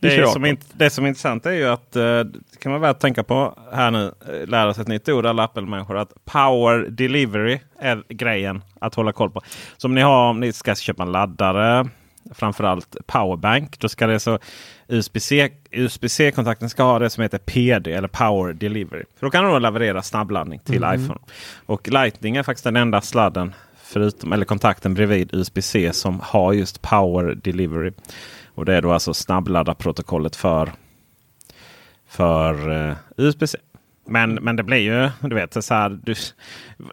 [0.00, 0.32] Det, kör är 18.
[0.32, 3.58] som, det som är intressant är ju att eh, det kan man väl tänka på
[3.72, 4.12] här nu.
[4.28, 5.96] eh, Lära sig ett nytt ord alla Apple-människor.
[5.96, 9.42] Att power delivery är grejen att hålla koll på.
[9.76, 11.88] Som ni har om ni ska köpa en laddare.
[12.34, 13.78] Framförallt powerbank.
[13.78, 14.38] Då ska det så
[14.88, 19.04] USB-C USB-C-kontakten ska ha det som heter PD eller Power Delivery.
[19.18, 21.18] För då kan den då leverera snabbladdning till iPhone.
[21.66, 26.82] Och Lightning är faktiskt den enda sladden förutom, eller kontakten bredvid USB-C som har just
[26.82, 27.92] Power Delivery.
[28.58, 30.72] Och det är då alltså snabbladdarprotokollet för,
[32.08, 33.58] för uh, USB-C.
[34.06, 36.14] Men, men det blir ju, du vet, så här, du,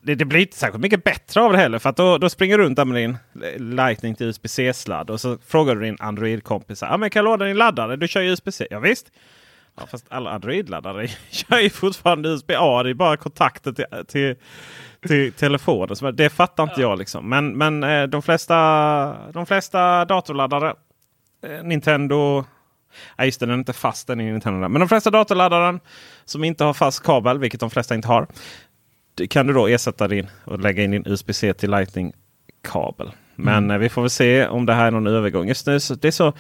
[0.02, 1.80] det, det blir inte särskilt mycket bättre av det heller.
[1.80, 3.18] För att då, då springer du runt där med din
[3.76, 6.84] Lightning till USB-C-sladd och så frågar du din Android-kompis.
[7.00, 7.96] Men kan jag låda din laddare?
[7.96, 8.68] Du kör ju USB-C.
[8.70, 9.12] Ja, visst.
[9.78, 12.84] Ja, fast alla Android-laddare kör ju fortfarande USB-A.
[12.84, 14.36] Det är bara kontakten till, till,
[15.08, 16.16] till telefonen.
[16.16, 17.30] Det fattar inte jag liksom.
[17.30, 20.76] Men, men eh, de, flesta, de flesta datorladdare, eh,
[21.64, 22.46] Nintendo,
[23.18, 24.68] Ja, just det, den är inte fast den i Nintendo.
[24.70, 25.80] Men de flesta datorladdaren
[26.26, 28.28] som inte har fast kabel, vilket de flesta inte har.
[29.30, 33.12] Kan du då ersätta din och lägga in din USB-C till Lightning-kabel.
[33.36, 33.72] Men Mm.
[33.72, 35.48] eh, vi får väl se om det här är någon övergång.
[35.48, 36.34] Just nu så det är så...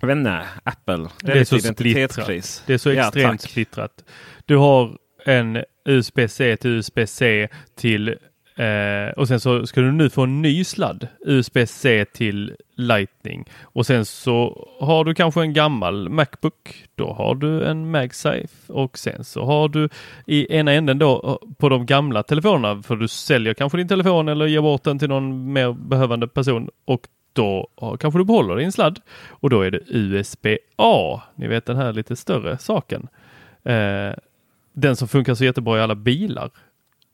[0.00, 0.96] Jag vet inte, Apple.
[0.96, 2.62] Det Det är, så splittrat.
[2.66, 3.50] Det är så Ja, extremt tack.
[3.50, 4.04] splittrat.
[4.46, 4.96] Du har
[5.26, 8.18] en USB-C till USB-C till
[8.62, 13.86] eh, och sen så ska du nu få en ny sladd USB-C till Lightning och
[13.86, 16.84] sen så har du kanske en gammal Macbook.
[16.94, 19.88] Då har du en MagSafe och sen så har du
[20.26, 24.28] i ena änden då eh, på de gamla telefonerna för du säljer kanske din telefon
[24.28, 27.68] eller ger bort den till någon mer behövande person och då
[28.00, 31.22] kanske du behåller din sladd och då är det USB-A.
[31.34, 33.08] Ni vet den här lite större saken.
[33.62, 34.12] Eh,
[34.72, 36.50] den som funkar så jättebra i alla bilar.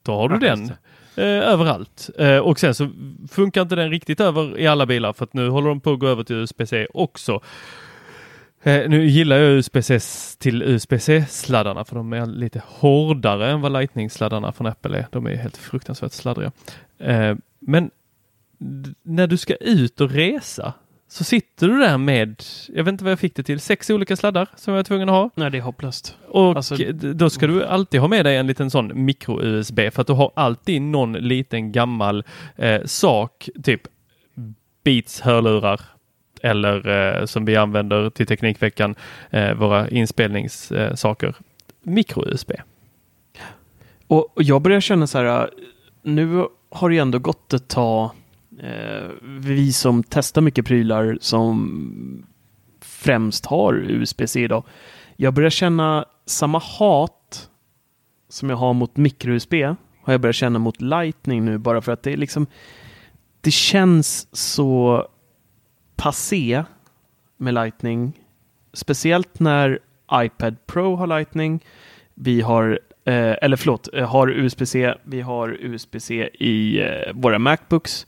[0.02, 0.72] Då har du Ja, den
[1.18, 2.10] eh, överallt.
[2.18, 2.90] Eh, och sen så
[3.30, 5.98] funkar inte den riktigt över i alla bilar för att nu håller de på att
[5.98, 7.40] gå över till USB-C också.
[8.62, 9.98] Eh, nu gillar jag USB-C
[10.38, 15.06] till USB-C-sladdarna för de är lite hårdare än vad Lightning-sladdarna från Apple är.
[15.10, 16.52] De är helt fruktansvärt sladdriga.
[16.98, 17.90] Eh, men
[19.02, 20.72] när du ska ut och resa
[21.08, 24.16] så sitter du där med, jag vet inte vad jag fick det till, sex olika
[24.16, 25.30] sladdar som jag var tvungen att ha.
[25.34, 26.16] Nej, det är hopplöst.
[26.28, 26.76] Och Alltså-
[27.14, 30.32] då ska du alltid ha med dig en liten sån micro-USB för att du har
[30.36, 32.24] alltid någon liten gammal
[32.56, 33.80] eh, sak, typ
[34.84, 35.80] Beats hörlurar
[36.42, 36.88] eller
[37.20, 38.94] eh, som vi använder till Teknikveckan,
[39.30, 41.34] eh, våra inspelningssaker.
[41.82, 42.52] Micro-USB.
[44.06, 45.46] Och, och jag börjar känna så här, äh,
[46.02, 48.10] nu har det ju ändå gått ett tag, eh,
[48.60, 52.26] Eh, vi som testar mycket prylar som
[52.80, 54.64] främst har USB-C idag.
[55.16, 57.50] Jag börjar känna samma hat
[58.28, 59.54] som jag har mot micro-USB
[60.08, 62.46] har jag börjat känna mot Lightning nu bara för att det är liksom
[63.40, 65.06] det känns så
[65.96, 66.64] passé
[67.36, 68.12] med Lightning.
[68.72, 69.78] Speciellt när
[70.12, 71.64] iPad Pro har Lightning.
[72.14, 74.94] Vi har, eh, eller förlåt, eh, har USB-C.
[75.04, 78.06] Vi har USB-C i eh, våra Macbooks.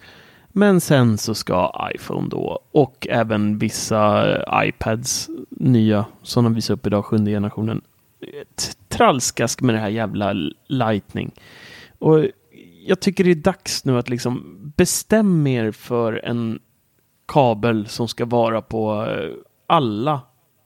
[0.52, 6.74] Men sen så ska iPhone då och även vissa eh, iPads nya som de visar
[6.74, 7.80] upp idag, sjunde generationen.
[8.88, 10.32] Trallskask med det här jävla
[10.66, 11.30] Lightning.
[11.98, 12.24] Och
[12.86, 16.58] jag tycker det är dags nu att liksom bestämma er för en
[17.26, 19.30] kabel som ska vara på eh,
[19.66, 20.20] alla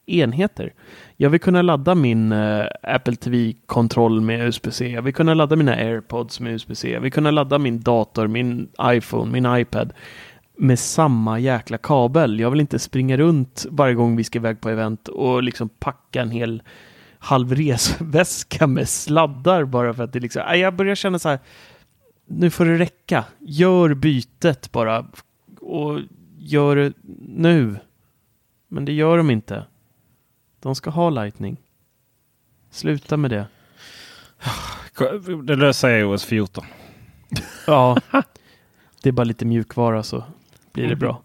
[0.07, 0.73] enheter.
[1.17, 4.89] Jag vill kunna ladda min eh, Apple TV-kontroll med USB-C.
[4.89, 6.93] Jag vill kunna ladda mina AirPods med USB-C.
[6.93, 9.93] Jag vill kunna ladda min dator, min iPhone, min iPad
[10.57, 12.41] med samma jäkla kabel.
[12.41, 16.23] Jag vill inte springa runt varje gång vi ska iväg på event och liksom packa
[16.23, 16.63] en hel
[17.19, 21.39] halv resväska med sladdar bara för att det liksom, jag börjar känna så här,
[22.27, 23.25] nu får det räcka.
[23.39, 25.07] Gör bytet bara
[25.61, 26.01] och
[26.39, 26.93] gör det
[27.29, 27.77] nu.
[28.69, 29.65] Men det gör de inte.
[30.65, 31.57] De ska ha Lightning.
[32.71, 33.47] Sluta med det.
[35.45, 36.65] Det löser OS 14.
[37.67, 37.97] Ja,
[39.03, 40.25] det är bara lite mjukvara så
[40.73, 41.23] blir det bra.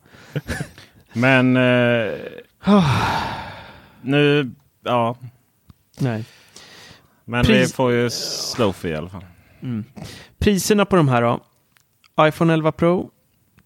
[1.14, 2.14] Men eh,
[4.02, 4.52] nu,
[4.84, 5.16] ja.
[6.00, 6.26] Nej.
[7.26, 9.26] Men Pris- vi får ju Slofi i alla fall.
[9.62, 9.84] Mm.
[10.38, 11.40] Priserna på de här då.
[12.28, 13.12] iPhone 11 Pro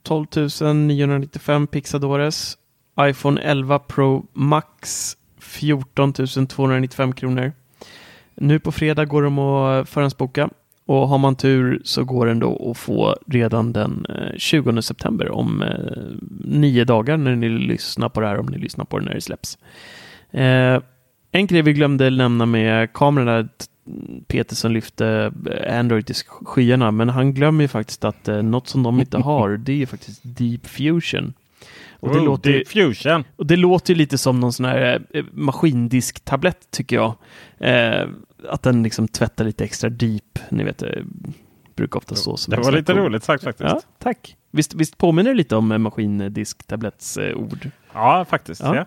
[0.04, 0.28] 12
[0.76, 2.58] 995 pixadores.
[3.02, 6.14] iPhone 11 Pro Max 14
[6.48, 7.52] 295 kronor.
[8.36, 10.50] Nu på fredag går de att förhandsboka
[10.86, 15.32] och har man tur så går den då att få redan den eh, 20 september
[15.32, 19.06] om eh, nio dagar när ni lyssnar på det här, om ni lyssnar på det
[19.06, 19.58] när det släpps.
[20.32, 20.82] Eh,
[21.32, 23.48] en grej vi glömde nämna med kamerorna, är
[24.28, 25.32] Peter som lyfte
[25.70, 29.72] Android till skyarna, men han glömmer ju faktiskt att något som de inte har, det
[29.72, 31.34] är ju faktiskt Deep Fusion.
[32.04, 33.24] Och det, Oh, låter, Deep Fusion.
[33.36, 37.14] och det låter ju lite som någon sån här eh, maskindisktablett tycker jag.
[37.58, 38.08] Eh,
[38.50, 40.40] att den liksom tvättar lite extra deep.
[40.50, 41.04] Ni vet, det
[41.76, 43.70] brukar ofta stå som Det var lite cool- roligt sagt faktiskt.
[43.70, 44.36] Ja, Ja, tack.
[44.52, 47.70] Visst, visst påminner det lite om eh, maskindisktabletts eh, ord?
[48.28, 48.62] faktiskt.
[48.62, 48.86] Ja.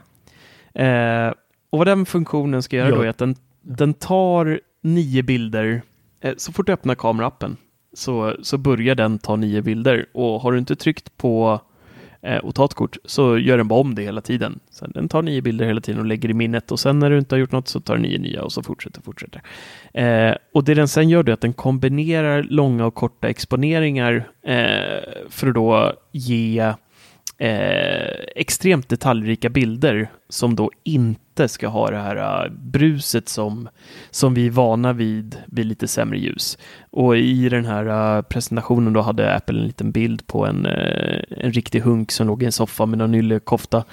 [0.73, 0.83] Ja.
[0.83, 1.33] Eh,
[1.71, 2.95] och vad den funktionen ska göra Ja.
[2.97, 5.83] då är att den, den tar nio bilder.
[6.21, 7.57] Eh, så fort du öppnar kamerappen
[7.95, 10.07] så, så börjar den ta nio bilder.
[10.15, 11.61] Och har du inte tryckt på eh,
[12.23, 14.61] Eh, och ta ett kort så gör den bara om det hela tiden.
[14.71, 17.19] Så den tar nio bilder hela tiden och lägger i minnet och sen när du
[17.19, 19.43] inte har gjort något så tar den nio nya och så fortsätter fortsätter.
[19.95, 25.03] Eh, och det den sen gör är att den kombinerar långa och korta exponeringar eh,
[25.29, 26.73] för att då ge
[27.39, 33.69] eh, extremt detaljrika bilder som då inte ska ha det här uh, bruset som,
[34.11, 36.59] som vi är vana vid vid lite sämre ljus.
[36.91, 41.53] Och i den här uh, presentationen då hade Apple en liten bild på en, en
[41.53, 43.85] riktig hunk som låg i en soffa med någon yllekofta.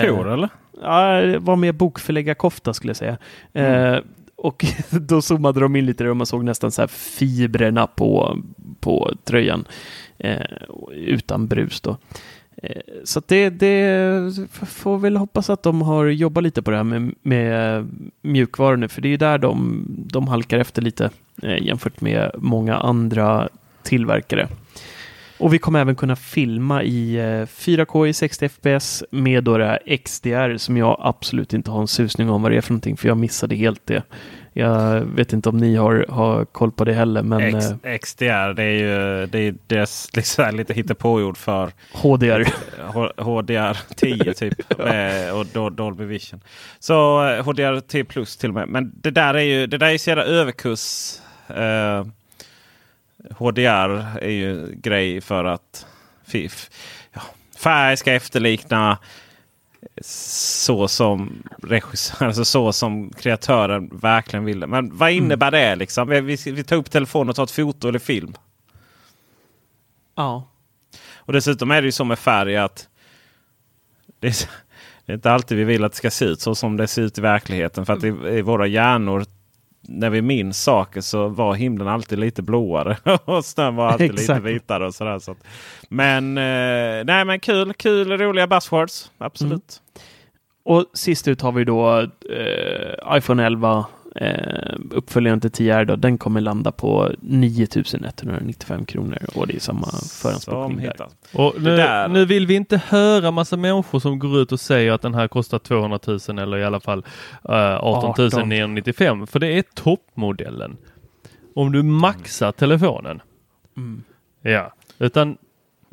[0.00, 0.48] Tor eller?
[0.82, 3.18] Ja, var mer bokförläggarkofta skulle jag säga.
[3.52, 3.94] Mm.
[3.94, 4.00] Eh,
[4.36, 8.38] och då zoomade de in lite där och man såg nästan så här fibrerna på,
[8.80, 9.64] på tröjan.
[10.18, 10.46] Eh,
[10.90, 11.96] utan brus då.
[12.62, 16.84] Eh, så det, det får väl hoppas att de har jobbat lite på det här
[16.84, 17.88] med, med
[18.22, 21.10] mjukvaror nu, för det är ju där de, de halkar efter lite
[21.42, 23.48] eh, jämfört med många andra
[23.82, 24.48] tillverkare.
[25.38, 29.66] Och vi kommer även kunna filma i eh, 4K i 60 FPS med då det
[29.66, 32.96] här XDR som jag absolut inte har en susning om vad det är för någonting,
[32.96, 34.02] för jag missade helt det.
[34.52, 38.54] Jag vet inte om ni har, har koll på det heller, men X, eh, XDR
[38.54, 42.48] det är ju det är deras liksom, lite hittepåord för HDR.
[43.22, 44.70] HDR 10 typ.
[44.80, 46.40] eh, och Dol- Dolby Vision.
[46.78, 48.68] Så eh, HDR 10 plus till och med.
[48.68, 51.14] Men det där är ju det där är så jävla överkurs.
[51.48, 52.06] Eh,
[53.30, 55.86] HDR är ju grej för att
[56.26, 56.70] fif,
[57.12, 57.20] ja,
[57.58, 58.98] färg ska efterlikna
[60.00, 64.66] så som regissören, alltså så som kreatören verkligen ville.
[64.66, 66.08] Men vad innebär det liksom?
[66.08, 68.34] Vi, vi, vi tar upp telefonen och tar ett foto eller film.
[70.14, 70.48] Ja.
[71.16, 72.88] Och dessutom är det ju så med färg att
[74.20, 74.48] det är,
[75.06, 77.02] det är inte alltid vi vill att det ska se ut så som det ser
[77.02, 77.86] ut i verkligheten.
[77.86, 79.24] För att i, i våra hjärnor
[79.82, 82.96] när vi minns saker så var himlen alltid lite blåare.
[83.24, 84.86] och snön var alltid lite vitare.
[84.86, 85.36] Och sådär, så
[85.88, 89.10] men, eh, nej, men kul, kul, roliga buzzwords.
[89.18, 89.80] Absolut.
[90.64, 93.86] Och sist ut har vi då eh, iPhone 11
[94.16, 99.86] eh, uppföljaren till 10R då, den kommer landa på 9195 kronor och det är samma
[100.22, 100.96] förhandsbokning där.
[101.32, 104.60] Och Det nu, där- nu vill vi inte höra massa människor som går ut och
[104.60, 105.98] säger att den här kostar 200
[106.28, 107.04] 000 eller i alla fall
[107.48, 110.76] eh, 18 995 för det är toppmodellen.
[111.54, 113.20] Om du maxar telefonen.
[113.76, 114.02] Mm.
[114.42, 115.36] Ja, utan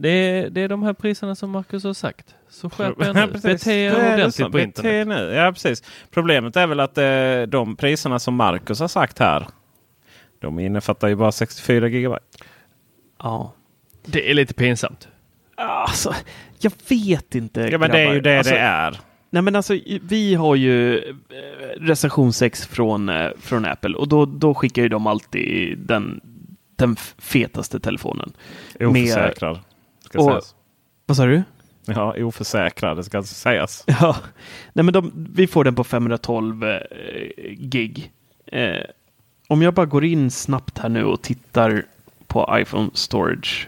[0.02, 2.36] det är, det är de här priserna som Marcus har sagt.
[2.50, 3.40] Så skärp er nu.
[3.44, 5.08] Bete er ordentligt på internet.
[5.08, 5.34] nu.
[5.34, 5.84] Ja, precis.
[6.12, 9.48] Problemet är väl att eh, de priserna som Marcus har sagt här.
[10.40, 12.26] De innefattar ju bara 64 gigabyte.
[13.20, 13.54] Ja.
[14.06, 15.08] Det är lite pinsamt.
[15.56, 16.14] Alltså,
[16.60, 17.62] jag vet inte.
[17.62, 19.00] Ja, men det är ju det alltså, det är.
[19.30, 21.14] Nej, men alltså, vi har ju eh,
[21.80, 26.22] recension 6 från, eh, från Apple och då, då skickar ju de alltid den,
[26.76, 28.34] den fetaste telefonen.
[28.80, 29.60] Oförsäkrad.
[30.10, 30.56] Ska och- sägas.
[31.06, 31.43] Vad sa du?
[31.86, 32.98] Ja, oförsäkrad.
[32.98, 33.84] Det ska alltså sägas.
[33.88, 34.15] Ja,
[34.74, 36.80] nej men de, vi får den på 512 eh,
[37.52, 38.12] gig.
[38.45, 38.84] Eh,
[39.48, 41.84] om jag bara går in snabbt här nu och tittar
[42.28, 43.67] på iPhone Storage.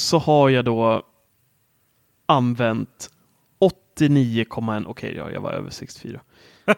[0.00, 1.02] Så har jag då
[2.26, 3.10] använt
[3.98, 6.20] 89,1, okej ja, jag var över 64.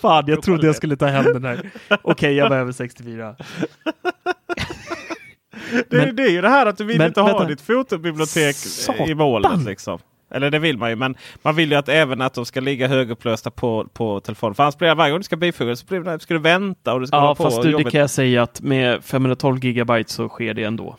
[0.00, 1.70] Fan, jag trodde jag skulle ta hem den här.
[2.02, 3.36] Okej, jag var över 64.
[5.90, 7.44] Det, är- det är ju det här att du vill men inte ha vänta.
[7.44, 9.08] ditt fotobibliotek Satan.
[9.08, 9.64] i målet.
[9.64, 9.98] Liksom.
[10.30, 12.88] Eller det vill man ju, men man vill ju att även att de ska ligga
[12.88, 14.54] högupplösta på, på telefonen.
[14.54, 16.94] För annars blir det varje gång du ska bifoga så blir det, ska du vänta
[16.94, 17.42] och du ska Ja, hålla på.
[17.42, 20.96] fast du, det kan jag säga att med 512 gigabyte så sker det ändå.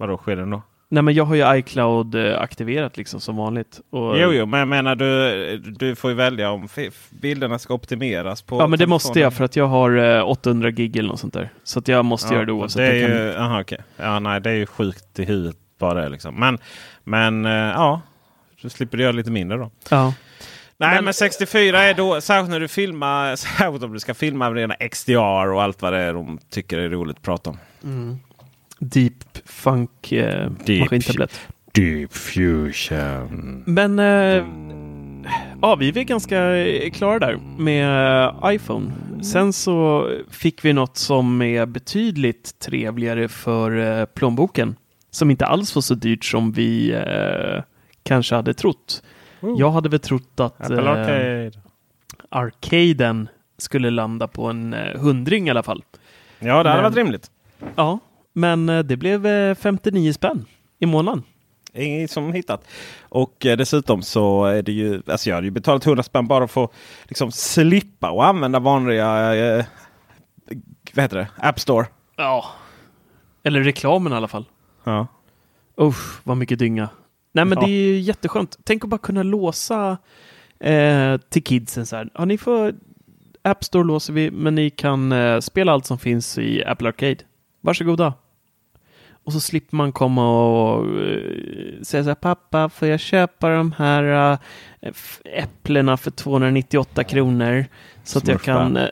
[0.00, 0.62] Vadå sker det då?
[0.88, 3.80] Nej, men jag har ju iCloud eh, aktiverat liksom som vanligt.
[3.90, 6.68] Och, Jo, jo, men jag menar du, du får ju välja om
[7.10, 10.70] bilderna ska optimeras på Ja, men det måste jag för att jag har eh, 800
[10.70, 11.48] gig eller något sånt där.
[11.64, 12.76] Så att jag måste Ja, göra det oavsett.
[12.76, 13.78] Det är Jag kan- ju, aha, okej.
[13.96, 16.08] ja, nej, det är ju sjukt i huvudet bara det.
[16.08, 16.34] Liksom.
[16.34, 16.58] Men,
[17.04, 18.00] men eh, ja,
[18.62, 19.70] så slipper du göra lite mindre då.
[19.90, 20.14] Ja.
[20.76, 24.50] Nej, men, Men- 64 är då, särskilt när du filmar, särskilt om du ska filma
[24.50, 27.58] rena XDR och allt vad det är de tycker är roligt att prata om.
[28.80, 31.40] Deep Funk eh, Deep maskintablett.
[31.72, 33.62] Deep Fusion.
[33.66, 34.44] Men eh,
[35.62, 38.92] ja, vi är ganska eh, klara där med eh, iPhone.
[39.22, 44.76] Sen så fick vi något som är betydligt trevligare för eh, plånboken.
[45.10, 47.62] Som inte alls var så dyrt som vi eh,
[48.02, 49.02] kanske hade trott.
[49.58, 51.50] Jag hade väl trott att eh, Arcade.
[52.28, 53.28] arcaden
[53.58, 55.82] skulle landa på en eh, hundring i alla fall.
[56.38, 57.30] Ja, det hade men- varit rimligt.
[57.76, 57.98] Ja,
[58.32, 60.44] men eh, det blev eh, 59 spänn
[60.78, 61.22] i månaden.
[61.72, 62.64] Ingen som hittat.
[63.00, 66.48] Och eh, dessutom så är det ju, alltså jag hade ju betalat 100 spänn bara
[66.48, 66.72] för att
[67.08, 69.64] liksom slippa och använda vanliga, eh,
[70.94, 71.86] vad heter det, App Store.
[72.16, 72.44] Ja.
[73.42, 74.44] Eller reklamen i alla fall.
[74.84, 75.06] Ja.
[75.80, 76.88] Usch, vad mycket dynga.
[77.32, 77.66] Nej, men Ja.
[77.66, 78.58] det är ju jätteskönt.
[78.64, 79.98] Tänk att bara kunna låsa
[80.60, 82.10] eh, till kidsen så här.
[82.14, 82.74] Ja, ni får
[83.42, 87.16] App Store låser vi, men ni kan eh, spela allt som finns i Apple Arcade.
[87.60, 88.14] Varsågoda.
[89.24, 93.72] Och så slipper man komma och eh, säga så här, pappa, får jag köpa de
[93.72, 94.32] här
[94.82, 94.90] eh,
[95.24, 97.64] äpplena för 298 kronor?
[98.04, 98.90] Så att jag kan, eh,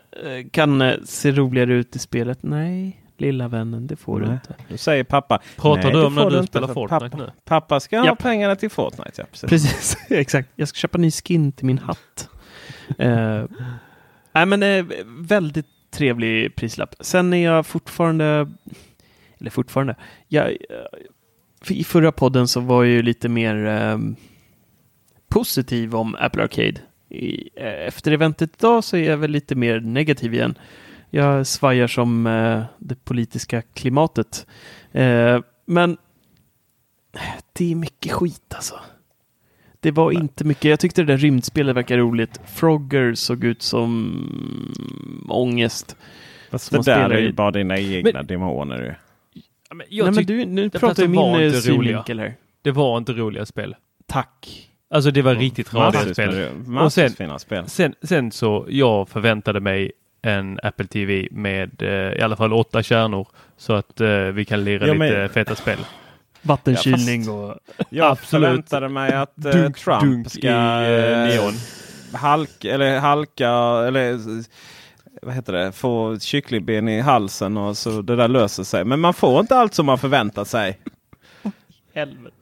[0.51, 2.39] kan se roligare ut i spelet.
[2.43, 4.35] Nej, lilla vännen, det får du Nej.
[4.35, 4.55] inte.
[4.69, 5.41] Nu säger pappa.
[5.57, 7.31] Pratar "Nej, du om när du inte, spelar Fortnite pappa, nu?
[7.45, 8.19] Pappa ska ha Japp.
[8.19, 9.13] pengarna till Fortnite.
[9.17, 9.49] Ja, precis.
[9.51, 10.49] Precis, exakt.
[10.55, 12.29] Jag ska köpa ny skin till min hatt.
[12.99, 13.43] eh,
[14.33, 16.95] nej, men eh, väldigt trevlig prislapp.
[17.01, 18.51] Sen är jag fortfarande,
[19.39, 19.97] eller fortfarande,
[20.29, 20.57] jag,
[21.61, 23.99] för i förra podden så var jag ju lite mer eh,
[25.29, 26.81] positiv om Apple Arcade.
[27.09, 30.59] I, eh, efter eventet idag så är jag väl lite mer negativ igen.
[31.11, 34.47] Jag svajar som eh, det politiska klimatet.
[34.93, 35.97] Eh, men
[37.53, 38.81] det är mycket skit alltså.
[39.89, 40.65] Det var inte mycket.
[40.65, 42.41] Jag tyckte det där rymdspelet verkar roligt.
[42.47, 45.97] Frogger såg ut som ångest.
[46.51, 48.79] Fast Som det där spelar är i- ju bara dina egna demoner.
[48.83, 48.95] ju.
[49.69, 52.35] Ja, men jag Nej, men tyck- du, nu pratar jag min eh, synvinkel här.
[52.63, 53.77] Det var inte roliga spel.
[54.07, 54.69] Tack.
[54.91, 56.49] Alltså det var riktigt radiga spel.
[56.81, 57.65] Och sen- fina spel.
[57.69, 62.83] Sen, sen så, jag förväntade mig en Apple TV med eh, i alla fall åtta
[62.83, 65.79] kärnor så att eh, vi kan lira Ja, lite men- feta spel.
[66.43, 67.59] Vattenkylning Ja, och...
[67.91, 68.49] Jag Absolut.
[68.49, 71.53] förväntade mig att eh, Dunk, Trump dunk ska i, eh, eh, neon.
[72.13, 73.49] halka, eller halka,
[73.87, 74.19] eller
[75.23, 78.85] vad heter det, få kycklingben i halsen och så det där löser sig.
[78.85, 80.79] Men man får inte allt som man förväntar sig.
[81.95, 82.38] Helvete.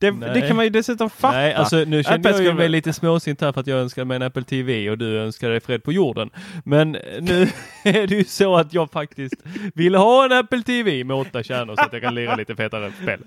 [0.00, 1.36] Det, det kan man ju dessutom fatta.
[1.36, 4.04] Nej, alltså nu Apple kände jag ju mig lite småsint här för att jag önskade
[4.04, 6.30] mig en Apple TV och du önskade dig fred på jorden.
[6.64, 7.48] Men nu
[7.84, 9.34] är det ju så att jag faktiskt
[9.74, 12.92] vill ha en Apple TV med åtta kärnor så att jag kan lira lite fetare
[13.02, 13.20] spel.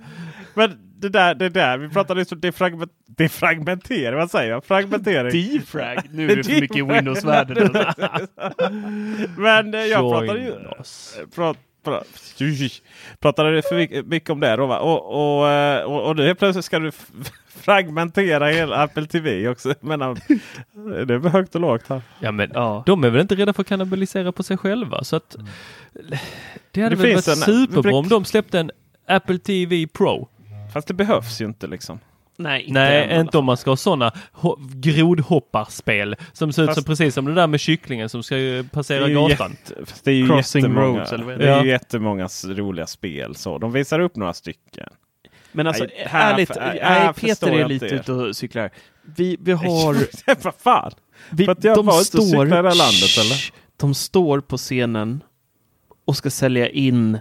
[0.53, 4.65] Men det där, det där, vi pratade just om defragment, defragmentering, vad säger jag?
[4.65, 5.53] Fragmentering.
[5.53, 5.97] Defrag.
[6.11, 7.69] Nu är det för mycket i Windows-världen.
[9.37, 10.53] Men eh, jag Join pratade ju...
[11.35, 12.07] Prat, prat,
[13.19, 14.79] pratade för mycket- om det då va?
[14.79, 16.91] Och, och, eh, och, och nu plötsligt ska du
[17.47, 19.73] fragmentera hela Apple TV också.
[19.81, 20.13] Men, eh,
[21.05, 22.01] det är högt och lågt här.
[22.19, 22.83] Ja men Ja.
[22.85, 25.35] de är väl inte rädda för att kannibalisera på sig själva så att
[26.71, 28.71] det hade Det väl varit en- superbra om de släppte en
[29.07, 30.27] Apple TV Pro.
[30.73, 31.99] Fast det behövs ju inte liksom.
[32.37, 36.83] Nej, inte Nej, inte om man ska ha sådana ho- grodhopparspel som ser ut som
[36.83, 39.55] precis som det där med kycklingen som ska ju passera Det är ju gatan.
[40.03, 41.51] det är ju Crossing jättemånga, Roads, eller vad är det det?
[41.51, 41.63] är Ja.
[41.63, 43.35] ju jättemånga roliga spel.
[43.35, 44.89] Så de visar upp några stycken.
[45.51, 48.69] Men alltså, Nej, här- ärligt, här- här Peter är lite ute och cyklar.
[49.01, 49.97] Vi, vi har...
[50.43, 50.91] Vad fan?
[51.31, 53.51] Vi, För att jag var ute och cyklade i det här landet, eller?
[53.77, 55.23] De står på scenen
[56.05, 57.19] och ska sälja in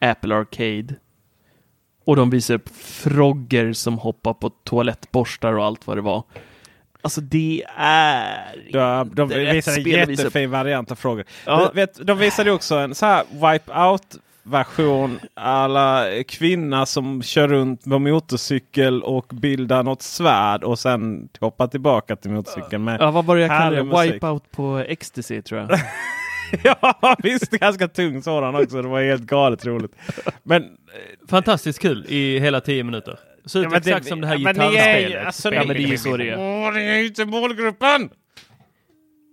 [0.00, 0.94] Apple Arcade.
[2.04, 6.22] Och de visar upp Frogger som hoppar på toalettborstar och allt vad det var.
[7.02, 8.54] Alltså det är...
[8.68, 11.24] Ja, de rätt visade en jättefin variant av frågor.
[11.46, 11.70] Ja.
[11.74, 18.00] Vet, de visade också en så här wipe-out version alla kvinna som kör runt med
[18.00, 22.84] motorcykel och bildar något svärd och sen hoppar tillbaka till motorcykeln.
[22.84, 24.02] Med Ja, vad var det jag kallade det?
[24.02, 25.70] Wipeout på ecstasy tror jag.
[26.64, 28.82] ja visst, ganska tung sådan också.
[28.82, 29.92] Det var helt galet roligt.
[30.42, 30.76] Men
[31.28, 33.18] Fantastiskt kul i hela tio minuter.
[33.44, 35.26] Så ut Ja, men det- exakt som det här ja, men gitarrspelet.
[35.26, 36.38] alltså, Ja, men det är ju så det är.
[36.38, 38.10] Åh, det är ju inte målgruppen!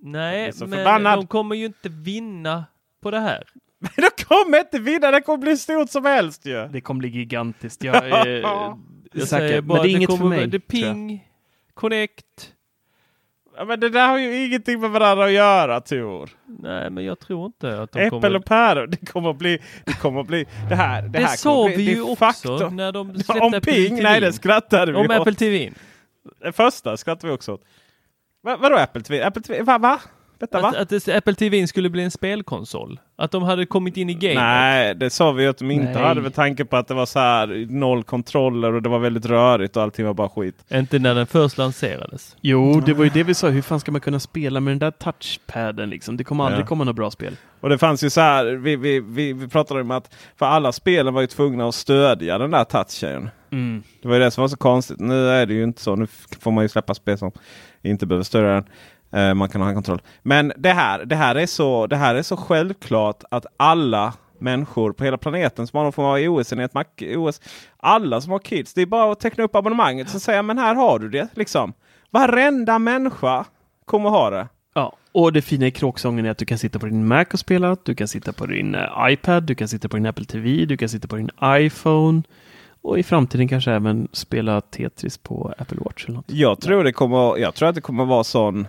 [0.01, 1.17] Nej, men förbannad.
[1.19, 2.65] de kommer ju inte vinna
[3.03, 3.43] på det här.
[3.79, 6.67] Men de kommer inte vinna, det kommer bli stort som helst ju.
[6.67, 7.83] Det kommer bli gigantiskt.
[7.83, 8.37] Jag är
[9.13, 10.47] Jag säger Men bara, det är inget kommer, för mig.
[10.47, 11.27] Det ping,
[11.73, 12.53] connect.
[13.59, 16.29] Ja, men det där har ju ingenting med varandra att göra Tor.
[16.45, 18.35] Nej, men jag tror inte att de Äppel kommer...
[18.35, 19.59] och päron, det kommer att bli...
[19.85, 20.45] Det kommer att bli...
[20.69, 23.61] Det här, det Det, här sa vi bli ju också när de Om släppte Apple
[23.61, 23.89] Ping?
[23.89, 24.03] TV.
[24.03, 25.11] Nej, det skrattade vi Om åt.
[25.11, 25.71] Apple TV.
[26.41, 27.63] Den första skrattade vi också åt.
[28.43, 29.23] Va, vadå Apple TV?
[29.23, 29.61] Apple TV?
[29.61, 29.77] Va?
[29.77, 29.99] va?
[30.39, 30.73] Vänta, va?
[30.77, 32.99] Att, att Apple TV skulle bli en spelkonsol.
[33.15, 34.35] Att de hade kommit in i gamet.
[34.35, 36.03] Nej, det sa vi ju att de inte Nej.
[36.03, 39.25] hade med tanke på att det var så här noll kontroller och det var väldigt
[39.25, 40.55] rörigt och allting var bara skit.
[40.73, 42.35] Inte när den först lanserades.
[42.41, 43.47] Jo, det var ju det vi sa.
[43.49, 46.17] Hur fan ska man kunna spela med den där touchpaden liksom?
[46.17, 46.67] Det kommer aldrig Ja.
[46.67, 47.35] komma något bra spel.
[47.61, 50.71] Och det fanns ju så här, vi, vi, vi, vi pratade om att för alla
[50.71, 53.29] spelen var ju tvungna att stödja den där touchen.
[53.51, 53.83] Mm.
[54.01, 54.99] Det var ju det som var så konstigt.
[54.99, 55.95] Nu är det ju inte så.
[55.95, 56.07] Nu
[56.39, 57.31] får man ju släppa spel som
[57.81, 58.63] inte behöver stödja den.
[59.11, 60.01] Eh, man kan ha en kontroll.
[60.21, 64.93] Men det här, det, här är så, det här är så självklart att alla människor
[64.93, 66.85] på hela planeten som har någon form av Mac
[67.15, 67.41] OS,
[67.77, 70.75] alla som har kids, det är bara att teckna upp abonnemanget och säga men här
[70.75, 71.27] har du det.
[71.33, 71.73] Liksom.
[72.11, 73.45] Varenda människa
[73.85, 74.47] kommer ha det.
[74.73, 77.39] Ja, och det fina i kråksången är att du kan sitta på din Mac och
[77.39, 80.65] spela, du kan sitta på din eh, iPad, du kan sitta på din Apple TV,
[80.65, 82.23] du kan sitta på din iPhone
[82.81, 86.25] och i framtiden kanske även spela Tetris på Apple Watch eller något.
[86.27, 88.67] Jag tror, det kommer, jag tror att det kommer vara sån,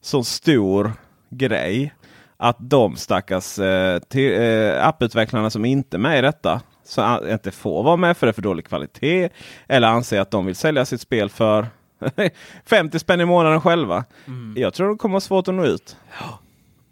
[0.00, 0.92] sån stor
[1.30, 1.94] grej
[2.36, 7.50] att de stackars eh, till, eh, apputvecklarna som inte är med i detta så inte
[7.50, 9.28] får vara med för det är för dålig kvalitet.
[9.68, 11.66] Eller anser att de vill sälja sitt spel för
[12.66, 14.04] 50 spänn i månaden själva.
[14.56, 15.96] Jag tror det kommer vara svårt att nå ut.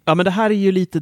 [0.04, 1.00] Ja, men det här är ju lite,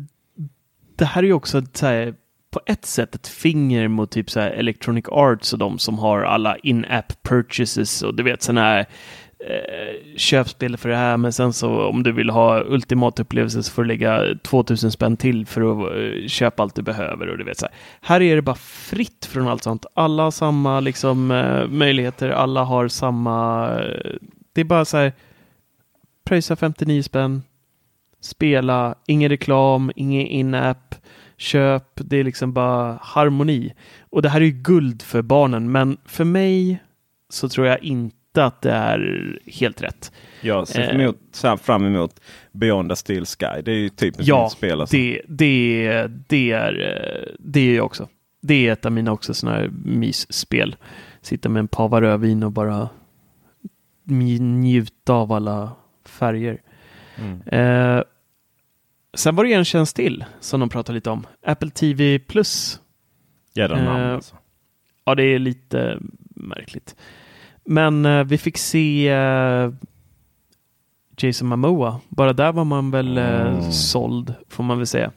[0.96, 2.14] det här är ju också så här,
[2.50, 6.22] på ett sätt ett finger mot typ så här Electronic Arts och de som har
[6.22, 8.86] alla in-app purchases och du vet sådana här
[9.38, 13.72] eh, köpspel för det här, men sen så om du vill ha ultimat upplevelse så
[13.72, 17.44] får du lägga 2000 spänn till för att eh, köpa allt du behöver och du
[17.44, 17.74] vet så här.
[18.00, 19.86] Här är det bara fritt från allt sånt.
[19.94, 24.14] Alla har samma liksom eh, möjligheter, alla har samma, eh,
[24.52, 25.12] det är bara så här,
[26.24, 27.42] pröjsa 59 spänn,
[28.20, 30.94] spela, ingen reklam, ingen in-app,
[31.36, 33.74] köp, det är liksom bara harmoni.
[34.10, 36.82] Och det här är ju guld för barnen, men för mig
[37.28, 40.12] så tror jag inte att det är helt rätt.
[40.40, 41.00] Jag ser Eh.
[41.00, 42.20] emot, här fram emot
[42.52, 43.62] Beyond the Steel Sky.
[43.64, 44.80] Det är ju typ ett Ja, spel.
[44.80, 44.96] Alltså.
[44.96, 48.08] det, det, det, är, eh, det är jag också.
[48.40, 50.76] Det är ett av mina också sådana här mysspel.
[51.22, 52.88] Sitta med en pava rödvin och bara
[54.04, 55.72] njuta av alla
[56.04, 56.60] färger.
[57.16, 57.42] Mm.
[57.46, 58.02] Eh,
[59.14, 61.26] sen var det en tjänst till som de pratade lite om.
[61.46, 62.80] Apple TV Plus.
[63.54, 64.36] Jädra namn Eh, alltså.
[65.04, 65.98] Ja, det är lite
[66.34, 66.96] märkligt.
[67.66, 69.70] Men eh, vi fick se eh,
[71.18, 72.00] Jason Momoa.
[72.08, 73.72] Bara där var man väl eh, Mm.
[73.72, 75.10] såld, får man väl säga.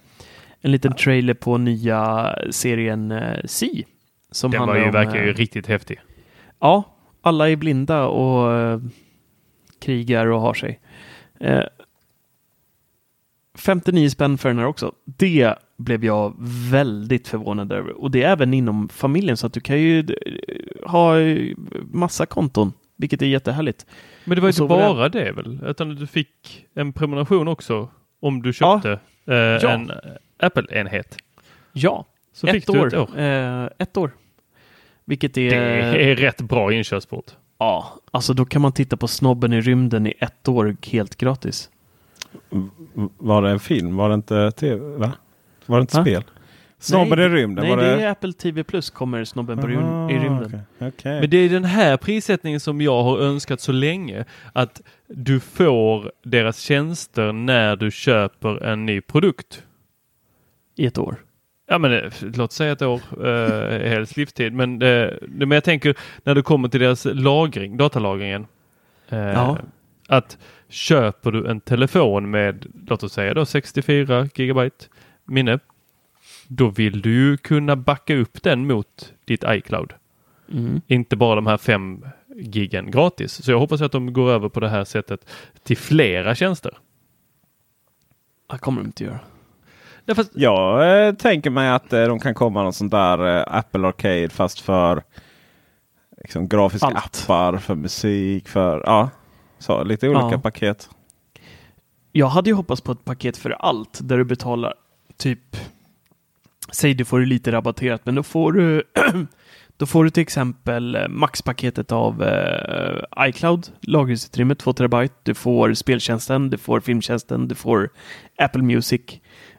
[0.62, 3.14] En liten trailer på nya serien
[3.46, 3.86] Si.
[4.32, 6.00] Som Den var ju, om, verkar ju riktigt häftig.
[6.60, 6.84] Ja,
[7.22, 8.82] alla är blinda och
[9.82, 10.80] krigar och har sig.
[11.40, 11.64] Eh,
[13.58, 14.92] 59 spänn för den här också.
[15.06, 16.34] Det blev jag
[16.72, 18.02] väldigt förvånad över.
[18.02, 21.54] Och det är även inom familjen så att du kan ju eh, ha eh,
[21.92, 23.86] massa konton, vilket är jättehärligt.
[24.26, 25.60] Men det var inte var det- bara det väl?
[25.66, 27.90] Utan du fick en prenumeration också
[28.22, 29.92] om du köpte eh, en
[30.40, 31.18] Apple-enhet.
[31.74, 32.88] Ja, Så ett fick du år.
[32.88, 33.20] ett år.
[33.20, 34.12] Eh, ett år.
[35.06, 35.50] Vilket är...
[35.92, 37.26] Det är rätt bra inkörsport.
[37.58, 41.70] Ja, alltså då kan man titta på Snobben i rymden i ett år helt gratis.
[43.18, 43.96] Var det en film?
[43.96, 44.98] Var det inte tv?
[44.98, 45.12] Va?
[45.70, 46.04] Var det inte Va?
[46.04, 46.24] spel?
[46.82, 47.66] Snobben nej, i rymden?
[47.66, 48.04] Nej, var det det...
[48.04, 50.62] är Apple TV Plus kommer Snobben på Ah, i rymden.
[50.78, 51.20] okej, okej.
[51.22, 54.26] Men det är den här prissättningen som jag har önskat så länge.
[54.54, 59.64] Att du får deras tjänster när du köper en ny produkt.
[60.76, 61.16] I ett år.
[61.68, 64.54] Ja men eh, låt säga ett år, eh, helst livstid.
[64.54, 68.48] Men, eh, men jag tänker när det kommer till deras lagring, datalagringen.
[69.10, 69.58] Eh, Ja.
[70.08, 70.38] Att
[70.70, 74.86] köper du en telefon med, låt oss säga då 64 gigabyte
[75.30, 75.60] minne.
[76.48, 79.94] Då vill du ju kunna backa upp den mot ditt iCloud.
[80.52, 80.82] Mm.
[80.88, 82.06] Inte bara de här fem
[82.36, 83.44] gigen gratis.
[83.46, 85.30] Så jag hoppas att de går över på det här sättet
[85.64, 86.78] till flera tjänster.
[88.52, 89.20] Det kommer de inte göra.
[90.06, 93.44] Ja, fast, Jag eh, tänker mig att eh, de kan komma någon sån där eh,
[93.58, 95.04] Apple Arcade fast för
[96.18, 97.24] liksom, grafiska Allt.
[97.26, 99.10] appar, för musik, för ja,
[99.60, 100.40] så, lite olika Ja.
[100.40, 100.90] paket.
[102.12, 104.74] Jag hade ju hoppats på ett paket för allt där du betalar
[105.20, 105.58] typ,
[106.72, 108.84] säg du får det lite rabatterat, men då får du
[109.80, 115.14] Då får du till exempel eh, maxpaketet av eh, iCloud, lagringsutrymme 2 terabyte.
[115.24, 117.90] Du får speltjänsten, du får filmtjänsten, du får
[118.38, 119.02] Apple Music.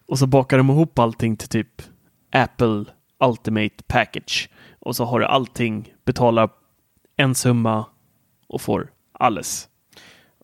[0.06, 1.82] Och så bakar de ihop allting till typ
[2.32, 2.84] Apple
[3.24, 4.48] Ultimate Package.
[4.78, 6.48] Och så har du allting, betalar
[7.16, 7.86] en summa
[8.48, 9.68] och får alles.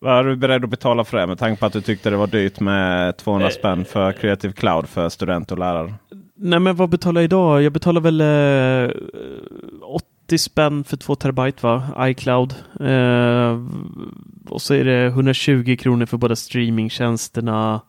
[0.01, 2.16] Vad är du beredd att betala för det med tanke på att du tyckte det
[2.16, 5.94] var dyrt med 200 spänn för Creative Cloud för student och lärare?
[6.34, 7.62] Nej, men vad betalar jag idag?
[7.62, 8.90] Jag betalar väl eh,
[9.82, 11.82] 80 spänn för 2 terabyte, va?
[12.09, 12.55] iCloud.
[12.80, 13.61] Eh,
[14.49, 17.80] och så är det 120 kronor för båda streamingtjänsterna.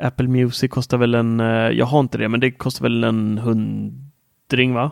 [0.00, 3.38] Apple Music kostar väl en, eh, jag har inte det, men det kostar väl en
[3.38, 4.90] hundring, va?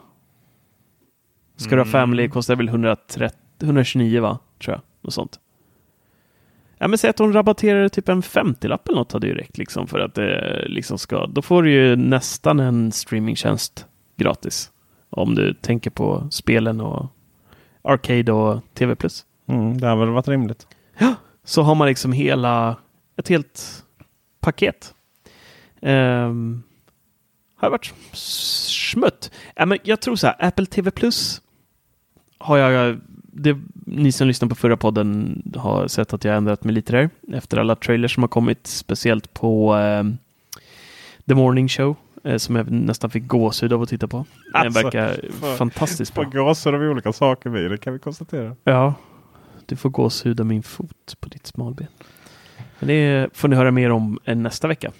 [1.57, 1.93] Ska du ha Mm.
[1.93, 4.39] Family kostar väl 130, 129, va?
[4.65, 4.81] Tror jag.
[5.01, 5.41] Något sånt.
[6.85, 9.87] Ja, men säg att de rabatterar typ en 50-lapp eller något hade ju räckt liksom
[9.87, 11.26] för att det liksom ska.
[11.26, 14.70] Då får du ju nästan en streamingtjänst gratis.
[15.11, 17.07] Om du tänker på spelen och
[17.82, 18.97] Arcade och TV+.
[19.47, 20.66] Mm, det har väl varit rimligt.
[21.45, 22.76] Så har man liksom hela,
[23.16, 23.85] ett helt
[24.41, 24.95] paket.
[25.80, 26.62] Um,
[27.57, 29.30] har varit smutt.
[29.57, 31.43] Ja, men jag tror så här, Apple TV Plus
[32.39, 33.01] har jag,
[33.37, 36.93] det, ni som lyssnar på förra podden har sett att jag har ändrat mig lite
[36.93, 40.16] där efter alla trailers som har kommit, speciellt på ehm,
[41.26, 44.16] The Morning Show eh, som jag nästan fick gåshud av att titta på.
[44.53, 46.45] Den Alltså, verkar för- fantastiskt På bra.
[46.45, 48.57] gåsor av olika saker vi, det kan vi konstatera.
[48.64, 48.95] Ja,
[49.66, 51.87] du får gåshud av min fot på ditt smalben.
[52.78, 54.93] Men det får ni höra mer om eh, nästa vecka.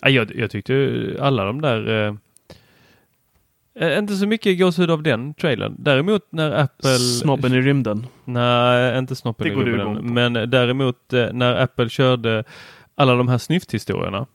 [0.00, 2.14] ja, jag, jag tyckte alla de där eh,
[3.80, 5.74] eh, inte så mycket gåshud av den trailern.
[5.78, 6.90] Däremot när Apple...
[6.98, 8.06] Snobben i rymden.
[8.24, 10.14] Nej, inte snoppen Det i rymden.
[10.14, 12.44] Men däremot eh, när Apple körde
[12.94, 14.26] alla de här snyfthistorierna.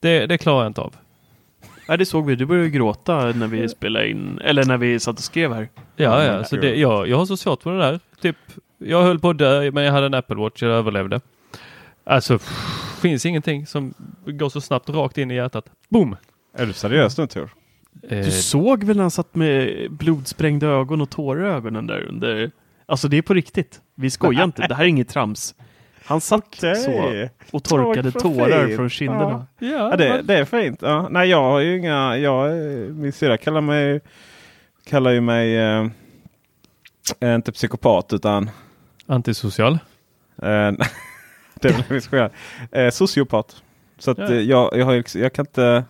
[0.00, 0.94] Det, det klarar jag inte av.
[1.88, 2.36] Ja, det såg vi.
[2.36, 5.68] Du började gråta när vi spelade in, eller när vi satt och skrev här.
[5.96, 8.00] Ja, Ja, ja, så det, jag, jag har så svårt för det där.
[8.20, 8.36] Typ,
[8.78, 11.20] jag höll på att dö, men jag hade en Apple Watch, jag överlevde.
[12.04, 13.94] Alltså, pff, finns ingenting som
[14.26, 15.64] går så snabbt rakt in i hjärtat.
[15.88, 16.16] Boom!
[16.56, 17.50] Är du seriös nu Tor?
[18.02, 22.00] Eh, Du såg väl när han satt med blodsprängda ögon och tårar i ögonen där
[22.08, 22.50] under...
[22.86, 23.80] Alltså det är på riktigt.
[23.94, 24.66] Vi skojar inte.
[24.66, 25.54] Det här är inget trams.
[26.06, 28.76] Han satt så och torkade tårar fint.
[28.76, 29.46] från kinderna.
[29.58, 30.82] ja, Ja, det, det är fint.
[30.82, 31.08] Ja.
[31.10, 32.18] Nej, jag har ju inga...
[32.18, 32.50] Jag,
[32.90, 34.00] min syrra kallar mig,
[34.86, 35.86] kallar ju mig eh,
[37.20, 38.50] eh, inte psykopat utan
[39.06, 39.72] Antisocial.
[39.72, 39.78] eh,
[41.60, 42.30] det är väl.
[42.72, 43.62] Eh, sociopat.
[43.98, 44.24] Så att, Ja.
[44.24, 45.84] eh, jag, jag, har, liksom- jag kan inte...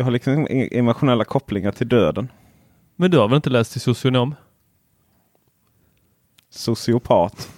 [0.00, 2.28] Jag har liksom inga emotionella kopplingar till döden.
[2.96, 4.34] Men du har väl inte läst till socionom?
[6.50, 7.50] Sociopat.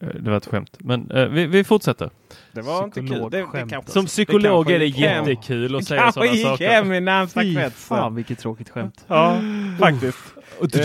[0.00, 0.76] Eh, Det var ett skämt.
[0.78, 2.10] Men eh, vi, vi fortsätter.
[2.52, 3.08] Det var inte kul.
[3.30, 5.28] Det, det kanske- Som psykolog kanske är det gick hem.
[5.28, 6.68] jättekul att Det säga kanske sådana gick saker.
[6.68, 7.70] hem i närmsta Fy kretsen.
[7.72, 9.04] fan vilket tråkigt skämt.
[9.08, 9.40] Ja,
[9.78, 10.18] faktiskt.
[10.60, 10.80] Eh,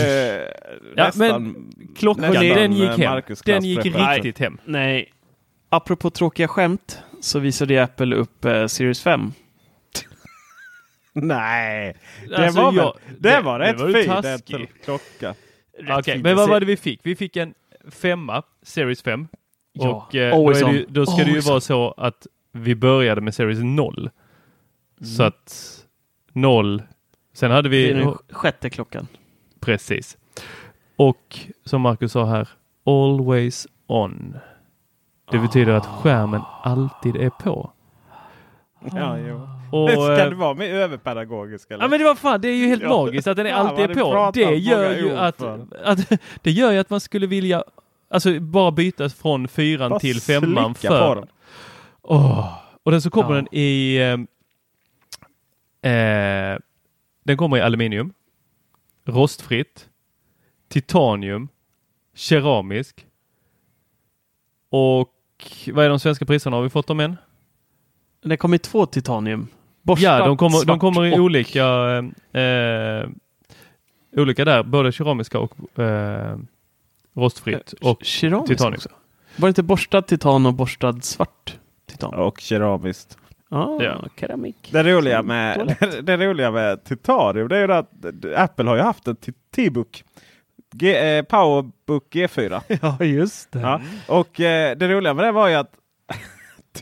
[0.96, 3.10] Ja, nästan- Klockan, nästan, den gick hem.
[3.10, 4.58] Marcus Den gick riktigt hem.
[4.64, 5.12] Nej.
[5.68, 9.32] Apropå tråkiga skämt så visade Apple upp eh, Series 5.
[11.12, 11.96] Nej,
[12.28, 15.34] det Alltså, var, jag- det, det- var det rätt en klocka.
[15.98, 17.00] Okej, men vad var det vi fick?
[17.02, 17.54] Vi fick en
[17.90, 19.28] femma, Series 5.
[19.72, 20.84] Ja, och eh, då, always det, on.
[20.88, 21.60] då ska det ju Always vara on.
[21.60, 24.10] så att vi började med Series 0.
[25.16, 25.74] Så att
[26.32, 26.82] 0.
[27.32, 28.00] Sen hade Det är vi...
[28.00, 29.06] den sjätte klockan.
[29.60, 30.18] Precis.
[30.96, 32.48] Och som Marcus sa här,
[32.86, 34.36] always on.
[35.30, 37.72] Det betyder att skärmen alltid är på.
[38.94, 39.48] Ja, jo.
[39.72, 41.70] Och, Ska eh, du vara mer överpedagogisk?
[41.70, 41.84] Eller?
[41.84, 42.88] Ja men det var fan, det är ju helt Ja.
[42.88, 44.30] magiskt att den är alltid du på.
[44.34, 45.42] Det gör ju att,
[45.84, 45.98] att
[46.42, 47.64] det gör ju att man skulle vilja
[48.10, 51.28] alltså bara byta från fyran Bara till femman för.
[52.02, 52.58] Åh.
[52.82, 53.34] Och den så kommer Ja.
[53.34, 53.96] den i
[55.82, 56.58] eh, eh,
[57.24, 58.12] Den kommer i aluminium,
[59.04, 59.88] rostfritt,
[60.68, 61.48] titanium,
[62.14, 63.06] keramisk
[64.70, 65.14] och
[65.72, 66.56] vad är de svenska priserna?
[66.56, 67.16] Har vi fått dem än?
[68.22, 69.48] Det kom i två titanium.
[69.82, 71.64] Borstat, Ja, de kommer, de kommer i och- olika
[72.32, 73.08] eh,
[74.16, 76.36] olika där, både keramiska och eh,
[77.16, 78.74] rostfritt och Keramisk titanium.
[78.74, 78.88] också.
[79.36, 81.56] Var det inte borstad titan och borstad svart
[81.90, 82.14] titan?
[82.14, 83.16] Och keramiskt.
[83.50, 84.04] Ah, Ja.
[84.20, 84.68] keramik.
[84.72, 87.90] Det roliga med, det, det roliga med titanium det är ju att
[88.36, 89.16] Apple har ju haft en
[89.56, 90.04] T-book.
[90.82, 92.60] Eh, Powerbook G4.
[92.82, 93.60] Ja, just det.
[93.60, 93.80] Ja.
[94.08, 95.72] Och eh, det roliga med det var ju att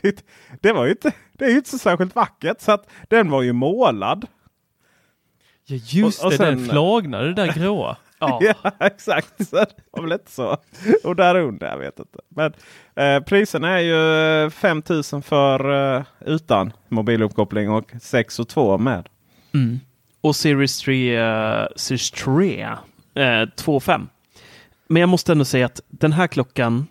[0.61, 2.61] det var ju inte, det är ju inte så särskilt vackert.
[2.61, 4.25] Så att den var ju målad.
[5.65, 7.97] Ja just Och- och det, den sen- flagnade, det där gråa.
[8.19, 8.39] Ja.
[8.41, 9.47] Ja, exakt.
[9.49, 10.57] Så det var väl inte så.
[11.03, 12.19] Och där under, jag vet inte.
[12.29, 12.53] Men
[12.95, 13.79] eh, priserna är
[14.43, 19.09] ju 5000 för eh, utan mobiluppkoppling och 6 och 2 med.
[19.53, 19.79] Mm.
[20.21, 22.69] Och Series 3, eh, Series 3 eh,
[23.15, 24.07] 2.5.
[24.87, 26.87] Men jag måste ändå säga att den här klockan,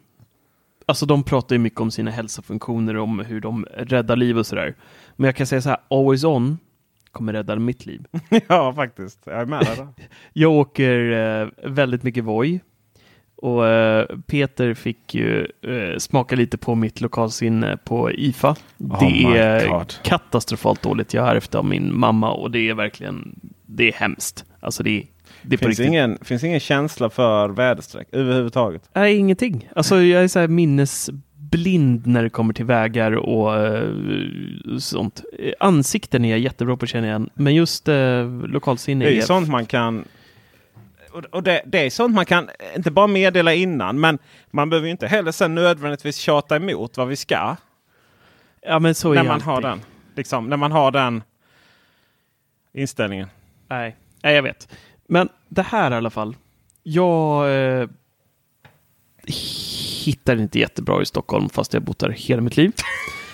[0.86, 4.74] alltså de pratar ju mycket om sina hälsofunktioner, om hur de räddar liv och sådär.
[5.16, 6.58] Men jag kan säga så här, Always On
[7.12, 8.06] kommer rädda mitt liv.
[8.48, 9.18] ja, faktiskt.
[9.24, 9.88] Jag är med där.
[10.32, 11.10] Jag åker
[11.42, 12.60] eh, väldigt mycket Voi.
[13.36, 18.56] Och eh, Peter fick ju eh, smaka lite på mitt lokalsinne på IFA.
[18.78, 21.14] Oh det är katastrofalt dåligt.
[21.14, 24.44] Jag har ärvt av min mamma och det är verkligen, det är hemskt.
[24.60, 25.06] Alltså det, är-
[25.42, 28.90] det finns ingen, finns ingen känsla för väderstreck överhuvudtaget.
[28.92, 29.68] Nej, ingenting.
[29.76, 33.88] Alltså jag är så här minnesblind när det kommer till vägar och eh,
[34.78, 35.22] sånt.
[35.60, 39.48] Ansikten är jag jättebra på att känna igen, men just eh, lokalsinne Det är sånt
[39.48, 40.04] man kan
[41.30, 44.18] och det, det är sånt man kan inte bara meddela innan, men
[44.50, 47.56] man behöver ju inte heller sen nödvändigtvis tjata emot vad vi ska.
[48.62, 49.80] Ja, men så är när man har den.
[50.14, 51.22] Liksom, när man har den
[52.72, 53.28] inställningen.
[53.68, 53.96] Nej.
[54.22, 54.68] Nej, jag vet.
[55.08, 56.36] Men det här i alla fall.
[56.82, 57.88] Jag eh,
[60.04, 62.72] hittar inte jättebra i Stockholm fast jag har bott där hela mitt liv.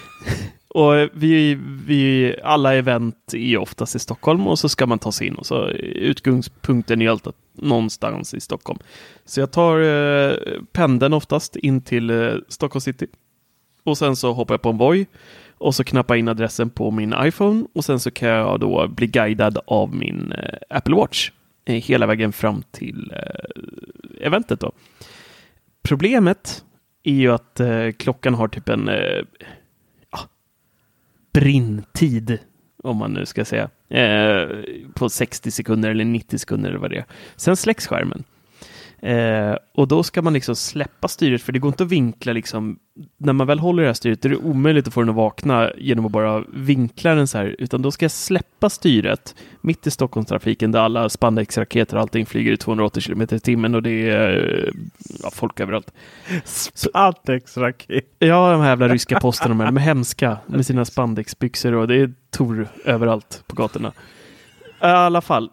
[0.68, 5.12] och eh, vi, vi, alla event är oftast i Stockholm och så ska man ta
[5.12, 8.78] sig in och så utgångspunkten är alltid någonstans i Stockholm.
[9.24, 10.36] Så jag tar eh,
[10.72, 13.06] pendeln oftast in till eh, Stockholm city.
[13.84, 15.06] Och sen så hoppar jag på en Voi
[15.58, 18.88] och så knappar jag in adressen på min iPhone och sen så kan jag då
[18.88, 21.30] bli guidad av min eh, Apple Watch
[21.64, 24.72] Eh, hela vägen fram till eh, eventet då.
[25.82, 26.64] Problemet
[27.02, 29.24] är ju att eh, klockan har typ en eh,
[30.10, 30.18] ah, ja,
[31.32, 32.38] brintid,
[32.82, 34.48] om man nu ska säga, eh,
[34.94, 37.06] på 60 sekunder eller 90 sekunder eller vad det är.
[37.36, 38.24] Sen släcks skärmen.
[39.02, 42.78] Eh, och då ska man liksom släppa styret, för det går inte att vinkla liksom.
[43.16, 45.70] När man väl håller det här styret är det omöjligt att få den att vakna
[45.78, 49.90] genom att bara vinkla den så här, utan då ska jag släppa styret mitt i
[49.90, 54.72] Stockholmstrafiken där alla spandexraketer och allting flyger i 280 km i timmen och det är
[55.22, 55.92] ja, folk överallt.
[56.44, 58.04] Spandex-raket.
[58.18, 61.88] Ja, de här jävla ryska posten, de är, de är hemska med sina spandexbyxor och
[61.88, 63.92] det är Tor överallt på gatorna.
[64.82, 65.50] I alla fall.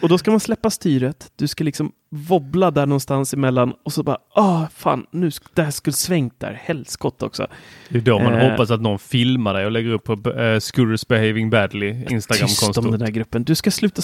[0.00, 1.32] Och då ska man släppa styret.
[1.36, 5.70] Du ska liksom wobbla där någonstans emellan och så bara, ah, fan, nu, det här
[5.70, 6.60] skulle svängt där.
[6.64, 7.46] Helskott också.
[7.88, 8.50] Det är då man Eh.
[8.50, 12.90] hoppas att någon filmar dig och lägger upp på uh, Scooters Behaving Badly Tyst om
[12.90, 13.44] den där gruppen.
[13.44, 14.02] Du ska sluta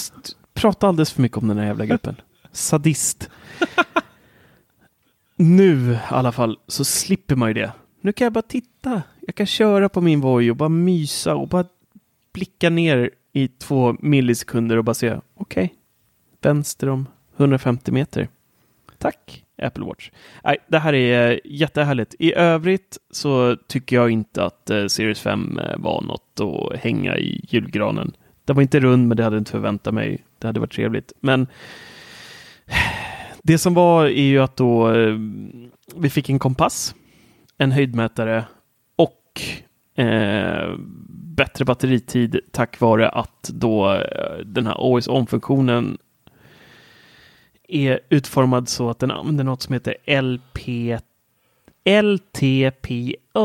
[0.54, 2.16] prata alldeles för mycket om den här jävla gruppen.
[2.52, 3.30] Sadist.
[5.36, 7.72] nu i alla fall så slipper man ju det.
[8.00, 9.02] Nu kan jag bara titta.
[9.20, 11.64] Jag kan köra på min Voi och bara mysa och bara
[12.34, 15.16] blicka ner i två millisekunder och bara se.
[15.34, 15.74] Okej,
[16.42, 17.06] vänster om
[17.36, 18.28] 150 meter.
[18.98, 20.10] Tack Apple Watch.
[20.44, 22.14] Nej, det här är eh, jättehärligt.
[22.18, 27.16] I övrigt så tycker jag inte att eh, Series 5 eh, var något att hänga
[27.16, 28.12] i julgranen.
[28.44, 30.24] Det var inte rund, men det hade jag inte förväntat mig.
[30.38, 31.12] Det hade varit trevligt.
[31.20, 31.46] Men
[33.42, 34.92] det som var är ju att då
[35.96, 36.94] vi fick en kompass,
[37.58, 38.44] en höjdmätare
[38.96, 39.40] och
[40.04, 40.74] eh,
[41.36, 44.02] bättre batteritid tack vare att då
[44.44, 45.98] den här Always On-funktionen
[47.74, 50.58] är utformad så att den använder något som heter LP,
[51.84, 53.44] LTPO.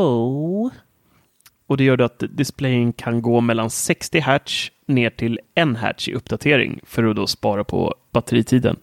[1.66, 6.14] Och det gör att displayen kan gå mellan 60 Hz ner till 1 Hz i
[6.14, 8.76] uppdatering för att då spara på batteritiden.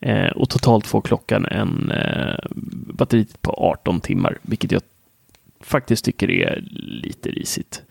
[0.00, 2.38] Eh, och totalt får klockan en eh,
[2.94, 4.82] batteritid på 18 timmar, vilket jag
[5.60, 7.82] faktiskt tycker är lite risigt.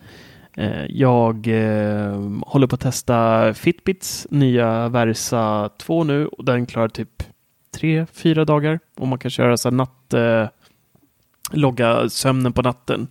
[0.56, 6.88] Eh, jag eh, håller på att testa Fitbits nya Versa 2 nu och den klarar
[6.88, 7.22] typ
[7.76, 10.46] 3-4 dagar och man kan köra så natt eh,
[11.52, 13.08] logga sömnen på natten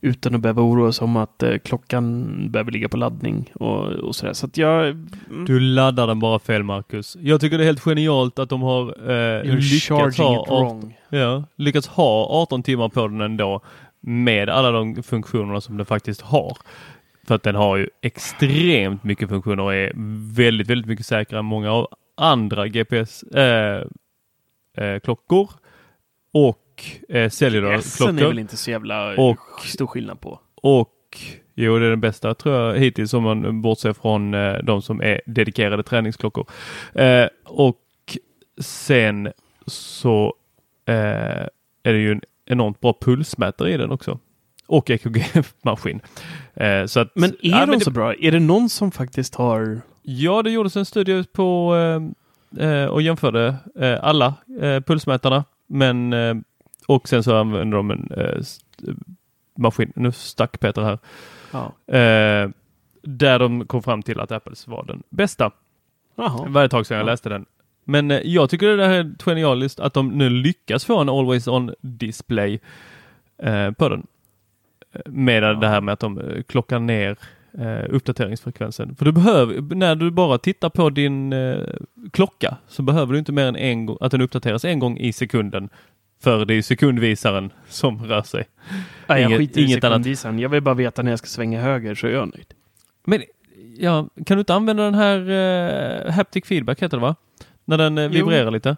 [0.00, 4.16] utan att behöva oroa sig om att eh, klockan behöver ligga på laddning och, och
[4.16, 4.32] sådär.
[4.32, 4.86] Så att jag...
[4.86, 7.16] mm, Du laddar den bara fel Marcus.
[7.20, 10.98] Jag tycker det är helt genialt att de har eh, lyckats, ha it wrong.
[11.08, 13.60] ja, lyckats ha 18 timmar på den ändå
[14.08, 16.56] med alla de funktionerna som den faktiskt har.
[17.26, 19.92] För att den har ju extremt mycket funktioner och är
[20.36, 23.82] väldigt, väldigt mycket säkrare än många av andra GPS eh,
[24.76, 25.50] eh, klockor
[26.32, 26.62] och
[27.08, 28.38] eh, Essen är väl cellular-klockor.
[28.38, 30.40] inte så jävla Och- stor skillnad på.
[30.54, 30.92] Och
[31.54, 35.00] jo, det är den bästa tror jag hittills om man bortser från eh, de som
[35.02, 36.46] är dedikerade träningsklockor.
[36.94, 37.80] Eh, och
[38.60, 39.32] sen
[39.66, 40.34] så
[40.88, 40.94] eh,
[41.82, 44.18] är det ju en enormt bra pulsmätare i den också.
[44.66, 46.00] och EKG-maskin.
[46.54, 48.14] Eh, så att, Men är ja, de men det- så bra?
[48.14, 49.80] Är det någon som faktiskt har...
[50.02, 51.76] Ja, det gjordes en studie på
[52.58, 55.44] eh, eh, och jämförde eh, alla eh, pulsmätarna.
[55.66, 56.34] Men, eh,
[56.86, 58.08] och sen så använde de en
[59.56, 59.92] maskin.
[59.96, 60.98] Nu stack Peter här.
[61.52, 61.72] Ja.
[63.02, 65.50] Där de kom fram till att Apples var den bästa.
[66.16, 66.44] Jaha.
[66.44, 67.10] Det var ett tag sedan jag Ja.
[67.10, 67.46] läste den.
[67.88, 71.48] Men eh, jag tycker det här är genialiskt att de nu lyckas få en always
[71.48, 72.60] on display
[73.42, 74.06] eh, på den.
[74.94, 77.16] Eh, Med det här med att de klockar ner
[77.58, 78.96] eh, uppdateringsfrekvensen.
[78.96, 81.58] För du behöver, när du bara tittar på din eh,
[82.12, 85.68] klocka så behöver du inte mer än en att den uppdateras en gång i sekunden.
[86.22, 88.44] För det är sekundvisaren som rör sig.
[89.06, 89.94] Nej, jag Inget- skiter i inget annat.
[89.96, 90.38] sekundvisaren.
[90.38, 92.46] Jag vill bara veta när jag ska svänga höger så är jag nöjd.
[93.04, 93.22] Men
[93.78, 95.30] ja, kan du inte använda den här
[96.06, 97.14] eh, haptic feedback heter det va?
[97.68, 98.76] När den eh, vibrerar lite?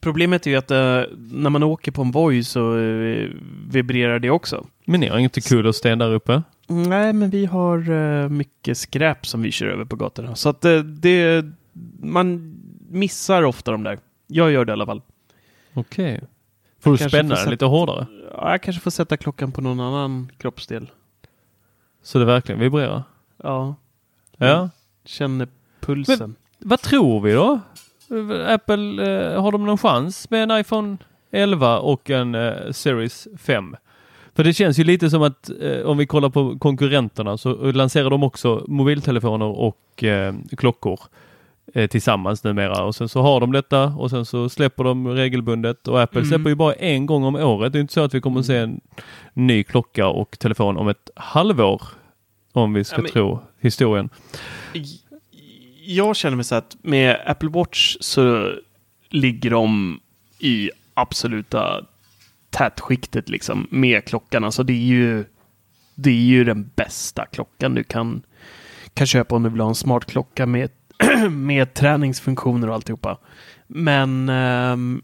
[0.00, 3.28] Problemet är ju att eh, när man åker på en Voi så eh,
[3.70, 4.66] vibrerar det också.
[4.84, 6.42] Men ni har inte kudosten där uppe?
[6.66, 10.34] Nej, men vi har eh, mycket skräp som vi kör över på gatorna.
[10.34, 11.44] Så att eh, det,
[12.02, 12.54] man
[12.90, 13.98] missar ofta de där.
[14.26, 15.02] Jag gör det i alla fall.
[15.74, 16.20] Okej.
[16.80, 18.06] Får du Kanske spänna får den sätta- lite hårdare?
[18.32, 20.90] Ja, jag kanske får sätta klockan på någon annan kroppsdel.
[22.02, 23.02] Så det verkligen vibrerar?
[23.42, 23.74] Ja,
[24.36, 24.68] Ja.
[25.04, 25.48] känner
[25.80, 26.34] pulsen.
[26.58, 27.60] Vad tror vi då?
[28.46, 29.02] Apple,
[29.34, 30.96] eh, har de någon chans med en iPhone
[31.30, 33.76] 11 och en eh, Series 5?
[34.34, 38.10] För det känns ju lite som att eh, om vi kollar på konkurrenterna så lanserar
[38.10, 41.00] de också mobiltelefoner och eh, klockor
[41.74, 45.88] eh, tillsammans numera och sen så har de detta och sen så släpper de regelbundet
[45.88, 46.28] och Apple Mm.
[46.28, 47.72] släpper ju bara en gång om året.
[47.72, 48.80] Det är inte så att vi kommer att se en
[49.34, 51.82] ny klocka och telefon om ett halvår
[52.52, 54.08] om vi ska Ja, men- tro historien.
[55.84, 58.54] Jag känner mig så att med Apple Watch så
[59.08, 60.00] ligger de
[60.38, 61.86] i absoluta
[62.50, 64.44] tätskiktet liksom med klockan.
[64.44, 65.24] Alltså det är ju,
[65.94, 68.22] det är ju den bästa klockan du kan,
[68.94, 70.70] kan köpa om du vill ha en smart klocka med,
[71.30, 73.18] med träningsfunktioner och alltihopa.
[73.66, 75.02] Men um,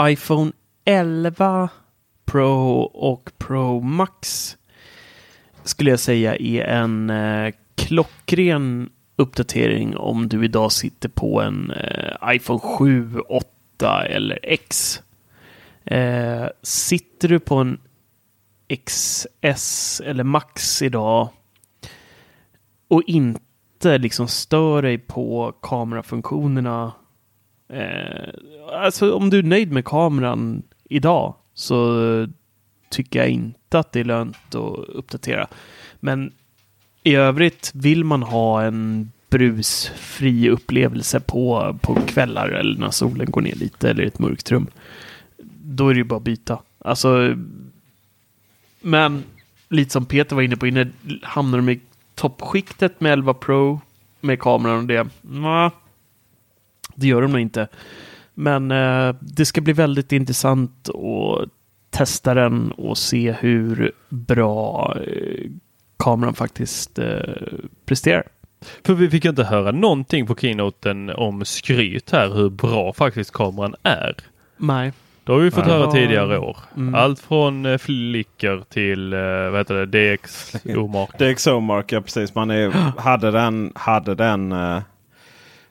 [0.00, 0.52] iPhone
[0.84, 1.68] 11
[2.24, 4.56] Pro och Pro Max
[5.62, 12.34] skulle jag säga är en eh, klockren uppdatering om du idag sitter på en eh,
[12.34, 15.00] iPhone 7, 8 eller X.
[15.84, 17.80] Eh, sitter du på en
[18.84, 21.28] XS eller Max idag
[22.88, 26.92] och inte liksom stör dig på kamerafunktionerna.
[27.68, 28.34] Eh,
[28.72, 31.98] alltså om du är nöjd med kameran idag så
[32.90, 35.48] tycker jag inte att det är lönt att uppdatera.
[36.00, 36.32] Men
[37.04, 43.40] i övrigt vill man ha en brusfri upplevelse på, på kvällar eller när solen går
[43.40, 44.66] ner lite eller i ett mörkt rum.
[45.62, 46.58] Då är det ju bara att byta.
[46.78, 47.36] Alltså,
[48.80, 49.22] men
[49.68, 50.90] lite som Peter var inne på inne,
[51.22, 51.80] hamnar de i
[52.14, 53.80] toppskiktet med 11 Pro
[54.20, 55.08] med kameran och det?
[55.20, 55.70] Nja,
[56.94, 57.68] det gör de nog inte.
[58.34, 61.48] Men eh, det ska bli väldigt intressant att
[61.90, 65.50] testa den och se hur bra eh,
[66.04, 67.18] kameran faktiskt eh,
[67.86, 68.24] presterar.
[68.84, 73.74] För vi fick inte höra någonting på keynoten om skryt här hur bra faktiskt kameran
[73.82, 74.16] är.
[74.56, 74.92] Nej.
[75.24, 75.74] Det har vi fått Nej.
[75.74, 76.56] höra tidigare år.
[76.76, 76.94] Mm.
[76.94, 81.18] Allt från eh, Flickr till eh, vad heter det, DX omark.
[81.18, 82.34] DxO-mark, ja precis.
[82.34, 84.82] Man är, hade den, hade den, eh,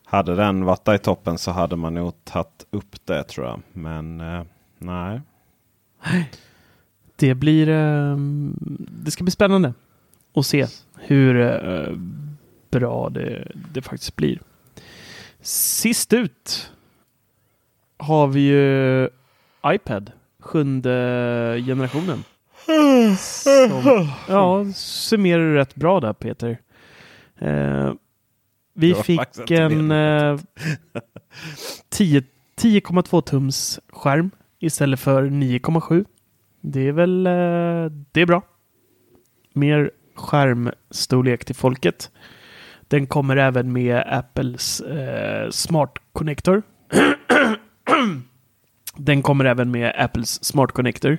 [0.06, 3.62] hade den varit där i toppen så hade man nog tagit upp det tror jag.
[3.74, 4.44] Men eh,
[4.78, 5.22] nej.
[7.16, 7.70] Det blir...
[7.70, 8.18] Eh,
[9.04, 9.74] det ska bli spännande
[10.34, 10.66] att se
[10.98, 11.98] hur eh,
[12.72, 14.42] bra det, det faktiskt blir.
[15.42, 16.72] Sist ut
[17.98, 19.10] har vi ju
[19.66, 22.24] iPad, sjunde generationen.
[23.18, 26.58] Som, ja, summerar du rätt bra där Peter.
[27.40, 27.94] Eh,
[28.74, 30.40] vi fick en eh,
[31.90, 32.24] 10
[32.56, 36.06] 10,2 tums skärm istället för 9,7.
[36.62, 38.42] Det är väl eh, det är bra.
[39.54, 42.12] Mer skärmstorlek till folket.
[42.88, 46.64] Den kommer även med Apples eh, Smart Connector.
[48.96, 51.18] Den kommer även med Apples Smart Connector.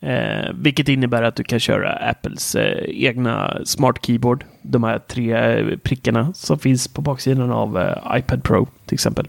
[0.00, 4.44] Eh, vilket innebär att du kan köra Apples eh, egna Smart Keyboard.
[4.62, 9.28] De här tre eh, prickarna som finns på baksidan av eh, iPad Pro till exempel.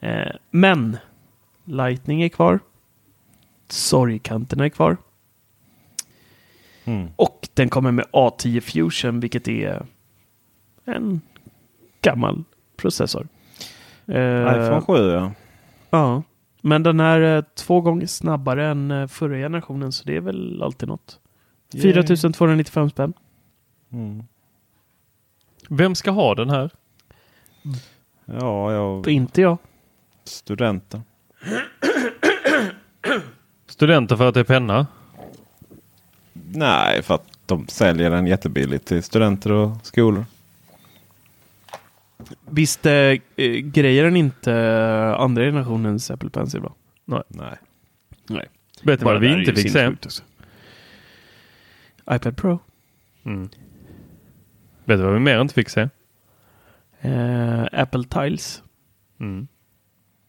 [0.00, 0.96] Eh, men
[1.64, 2.58] Lightning är kvar.
[3.68, 4.96] Sorgkanterna är kvar.
[6.86, 7.08] Mm.
[7.16, 9.86] Och den kommer med A10 Fusion, vilket är
[10.84, 11.20] en
[12.02, 12.44] gammal
[12.76, 13.28] processor.
[14.06, 15.32] Eh, iPhone 7 ja.
[15.90, 16.22] Ja,
[16.62, 20.62] Men den är eh, två gånger snabbare än eh, förra generationen så det är väl
[20.62, 21.20] alltid något.
[21.72, 23.12] 4295 spänn.
[23.92, 24.22] Mm.
[25.68, 26.70] Vem ska ha den här?
[28.24, 29.08] Ja, jag...
[29.08, 29.58] Inte jag.
[30.24, 31.00] Studenter.
[33.66, 34.86] Studenter för att det är penna?
[36.56, 40.24] Nej, för att de säljer den jättebilligt till studenter och skolor.
[42.50, 43.12] Visst eh,
[43.62, 46.72] grejer den inte eh, andra generationens Apple Pencil va?
[47.04, 47.22] Nej.
[47.28, 47.56] Nej.
[48.28, 48.48] Nej.
[48.82, 49.86] Vet du Bara vad vi inte fick se?
[49.88, 50.22] också.
[52.10, 52.58] iPad Pro.
[53.24, 53.48] Mm.
[54.84, 55.88] Vet du vad vi mer inte fick se?
[57.00, 58.62] Eh, Apple Tiles.
[59.20, 59.46] Mm.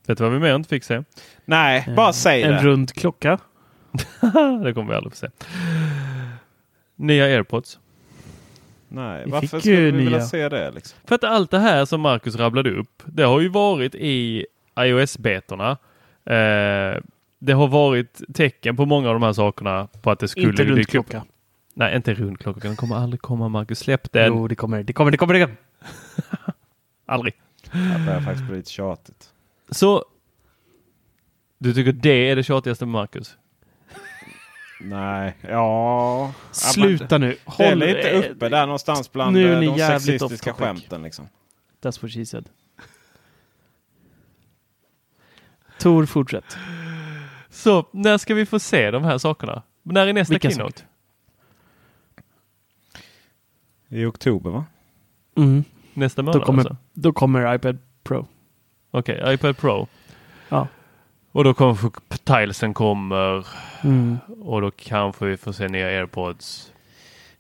[0.07, 1.03] Vet du vad vi mer inte fick se?
[1.45, 2.63] Nej, Eh, bara säg en det.
[2.63, 3.39] rund klocka.
[4.63, 5.27] det kommer vi aldrig få se.
[6.99, 7.79] Nya airpods.
[8.87, 10.21] Nej, Vi varför skulle vi vilja nya.
[10.21, 10.71] se det?
[10.71, 10.99] Liksom?
[11.05, 14.45] För att allt det här som Marcus rabblade upp, det har ju varit i
[14.79, 15.71] iOS-betorna.
[16.25, 17.01] Eh,
[17.39, 20.63] det har varit tecken på många av de här sakerna på att det skulle Inte
[20.63, 21.09] dyka upp.
[21.09, 21.25] klocka.
[21.73, 22.59] Nej, inte rundklocka.
[22.59, 23.79] Den kommer aldrig komma, Marcus.
[23.79, 24.27] Släpp den.
[24.27, 25.57] Jo, det kommer, det kommer, det kommer, det kommer.
[27.05, 27.33] Aldrig.
[27.71, 29.29] Det börjar faktiskt bli lite tjatigt.
[29.69, 30.05] Så
[31.57, 33.37] du tycker det är det tjatigaste med Marcus?
[34.79, 36.33] Nej, ja...
[36.51, 37.27] Sluta nu.
[37.27, 41.03] Det är Håll, lite uppe där någonstans bland nu är eh, ni de sexistiska skämten.
[41.03, 41.27] Liksom.
[41.81, 42.49] That's what she said.
[45.79, 46.57] Tor, fortsätt.
[47.49, 49.63] Så när ska vi få se de här sakerna?
[49.83, 50.83] När är nästa Vilka keynote?
[53.89, 54.65] I oktober va?
[55.35, 55.63] Mm.
[55.93, 56.75] Nästa månad Då, kommer, alltså?
[56.93, 58.27] då kommer iPad Pro.
[58.91, 59.87] Okej, iPad Pro.
[60.49, 60.67] Ja.
[61.31, 61.91] Och då kommer
[62.23, 63.47] tilesen kommer
[63.83, 64.17] Mm.
[64.41, 66.71] och då kanske vi får se nya airpods.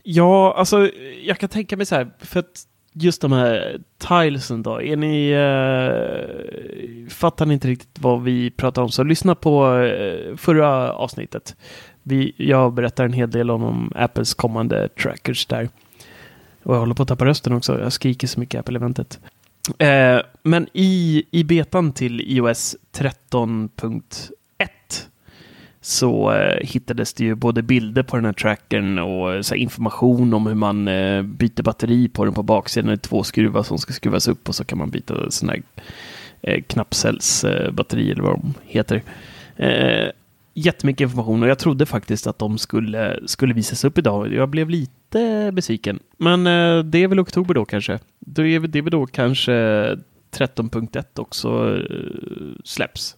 [0.03, 0.89] Ja, alltså
[1.23, 5.33] jag kan tänka mig så här, för att just de här tilesen då, är ni,
[5.33, 11.55] uh, fattar ni inte riktigt vad vi pratar om så lyssna på eh, förra avsnittet.
[12.03, 15.69] Vi, jag berättar en hel del om, om Apples kommande trackers där.
[16.63, 19.19] Och jag håller på att tappa rösten också, jag skriker så mycket Apple-eventet.
[19.77, 24.69] Eh, men i, i betan till iOS 13.1
[25.81, 29.61] så eh, hittades det ju både bilder på den här trackern och eh, så här,
[29.61, 32.87] information om hur man eh, byter batteri på den på baksidan.
[32.87, 35.63] Det är två skruvar som ska skruvas upp och så kan man byta sådana här
[36.41, 39.03] eh, knappcellsbatteri eh, eller vad de heter.
[39.55, 40.09] Eh,
[40.59, 44.33] Jättemycket information och jag trodde faktiskt att de skulle, skulle visas upp idag.
[44.33, 45.99] Jag blev lite besviken.
[46.17, 47.99] Men eh, det är väl oktober då kanske.
[48.19, 53.15] Då är det väl då kanske 13.1 också eh, släpps.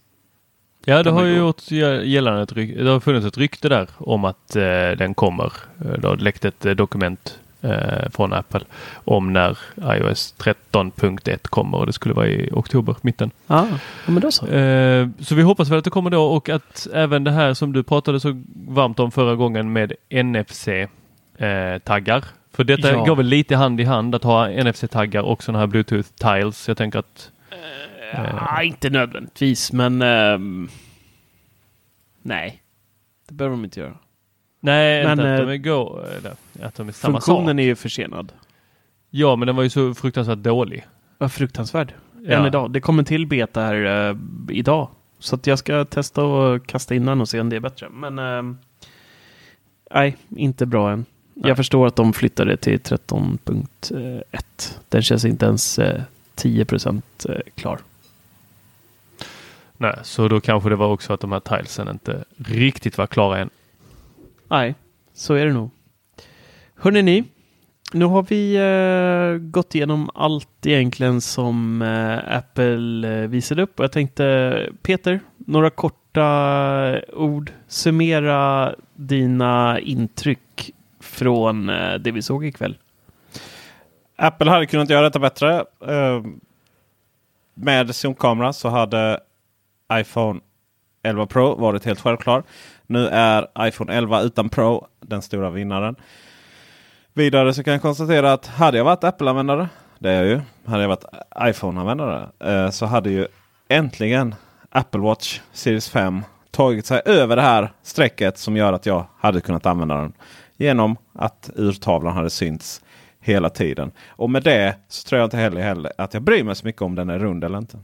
[0.84, 2.82] Ja, det har ju gjort gällande ett rykte.
[2.82, 5.52] Det har funnits ett rykte där om att eh, den kommer.
[5.84, 8.60] Eh, Det har läckt ett eh, dokument eh, från Apple
[8.94, 13.30] om när iOS 13.1 kommer och det skulle vara i oktober, mitten.
[13.46, 13.66] Ah,
[14.06, 14.46] ja, men då så.
[14.46, 17.72] Eh, så vi hoppas väl att det kommer då och att även det här som
[17.72, 22.24] du pratade så varmt om förra gången med NFC-taggar.
[22.52, 23.04] För detta Ja.
[23.04, 26.68] går väl lite hand i hand att ha NFC-taggar och sådana här Bluetooth-tiles.
[26.68, 27.30] Jag tänker att
[28.12, 30.68] Ja, inte nödvändigtvis, men ehm,
[32.22, 32.62] nej.
[33.28, 33.94] Det behöver de inte göra.
[34.60, 36.32] Nej, Men, inte att eh, de är, go, eller,
[36.62, 37.60] att de är samma Funktionen sak.
[37.60, 38.32] är ju försenad.
[39.10, 40.86] Ja, men den var ju så fruktansvärt dålig.
[41.18, 41.94] Vad fruktansvärd.
[42.22, 42.32] Ja.
[42.32, 42.70] Än idag.
[42.70, 44.16] Det kommer till beta här eh,
[44.50, 44.88] idag.
[45.18, 47.88] Så jag ska testa och kasta in den och se om det är bättre.
[47.88, 48.58] Men ehm,
[49.90, 51.04] nej, inte bra än.
[51.34, 51.48] Nej.
[51.48, 54.78] Jag förstår att de flyttade till 13.1.
[54.88, 56.02] Den känns inte ens eh,
[56.34, 57.78] 10 procent eh, klar.
[59.76, 63.38] Nej, så då kanske det var också att de här tilesen inte riktigt var klara
[63.38, 63.50] än.
[64.50, 64.74] Nej,
[65.12, 65.70] så är det nog.
[66.74, 67.24] Hörrni ni,
[67.92, 73.78] nu har vi eh, gått igenom allt egentligen som eh, Apple eh, visade upp.
[73.78, 76.22] Och jag tänkte, Peter, några korta
[76.96, 77.52] eh, ord.
[77.68, 80.70] Summera dina intryck
[81.00, 82.78] från eh, det vi såg ikväll.
[84.16, 85.64] Apple hade kunnat göra detta bättre.
[85.86, 86.22] Eh,
[87.54, 89.20] med zoomkamera så hade
[89.92, 90.40] iPhone
[91.02, 92.42] 11 Pro varit helt självklar.
[92.90, 95.96] Nu är iPhone 11 utan Pro den stora vinnaren.
[97.12, 99.68] Vidare så kan jag konstatera att hade jag varit Apple-användare,
[99.98, 101.04] det är jag ju, hade jag varit
[101.42, 103.26] iPhone-användare eh, så hade ju
[103.68, 104.34] äntligen
[104.70, 109.40] Apple Watch Series 5 tagit sig över det här strecket som gör att jag hade
[109.40, 110.12] kunnat använda den.
[110.56, 112.82] Genom att urtavlan hade synts
[113.20, 113.92] hela tiden.
[114.08, 116.82] Och med det så tror jag inte heller, heller att jag bryr mig så mycket
[116.82, 117.78] om den är rund eller inte.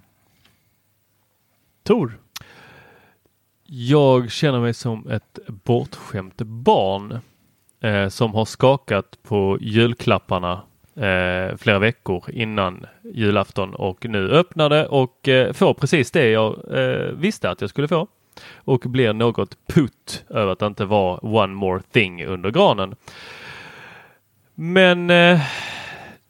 [1.85, 2.19] Tor?
[3.69, 7.21] Jag känner mig som ett bortskämt barn
[7.81, 10.63] eh, som har skakat på julklapparna
[10.95, 16.79] eh, flera veckor innan julafton och nu öppnar det och eh, får precis det jag
[16.79, 18.09] eh, visste att jag skulle få
[18.55, 22.95] och blir något putt över att det inte var one more thing under granen.
[24.55, 25.41] Men eh,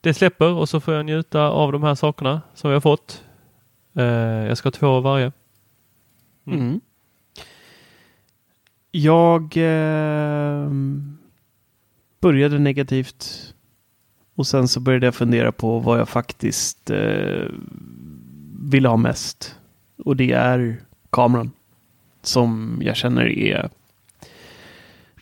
[0.01, 3.25] det släpper och så får jag njuta av de här sakerna som jag fått.
[3.97, 4.05] Eh,
[4.47, 5.33] jag ska ha två av varje.
[6.47, 6.61] Mm.
[6.61, 6.81] Mm.
[8.99, 10.71] Jag eh,
[12.21, 13.55] började negativt
[14.35, 17.45] och sen så började jag fundera på vad jag faktiskt eh,
[18.61, 19.57] vill ha mest.
[20.05, 20.77] Och det är
[21.11, 21.51] kameran
[22.23, 23.71] som jag känner är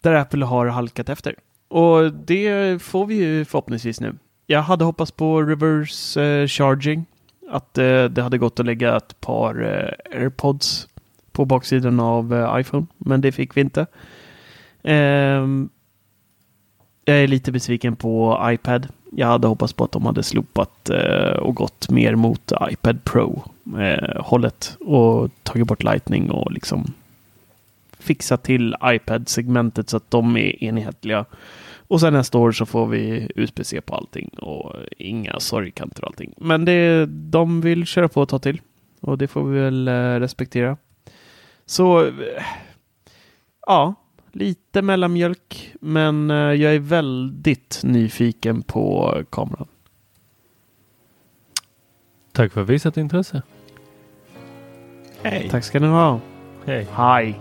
[0.01, 1.35] där Apple har halkat efter.
[1.69, 4.15] Och det får vi ju förhoppningsvis nu.
[4.47, 7.05] Jag hade hoppats på reverse eh, charging.
[7.51, 10.89] Att eh, det hade gått att lägga ett par eh, airpods
[11.35, 12.87] på baksidan av eh, iPhone.
[12.99, 13.87] Men det fick vi inte.
[14.83, 15.69] Ehm,
[17.05, 18.89] jag är lite besviken på iPad.
[19.13, 23.43] Jag hade hoppats på att de hade slopat eh, och gått mer mot iPad Pro
[23.79, 24.77] eh, hållet.
[24.81, 26.93] och tagit bort Lightning och liksom
[27.99, 31.25] fixat till iPad-segmentet så att de är enhetliga.
[31.89, 36.35] Och sen nästa år så får vi USB-C på allting och inga sorgkanter och allting.
[36.37, 38.61] Men det de vill köra på och ta till
[39.01, 39.89] och det får vi väl
[40.21, 40.77] respektera.
[41.67, 42.13] Så
[43.67, 43.95] ja,
[44.33, 49.67] lite mellanmjölk, men eh, jag är väldigt nyfiken på kameran.
[52.33, 53.43] Tack för visat intresse.
[55.23, 55.49] Hej.
[55.51, 56.21] Tack ska ni ha.
[56.67, 56.87] Hej.
[56.93, 57.41] Hej.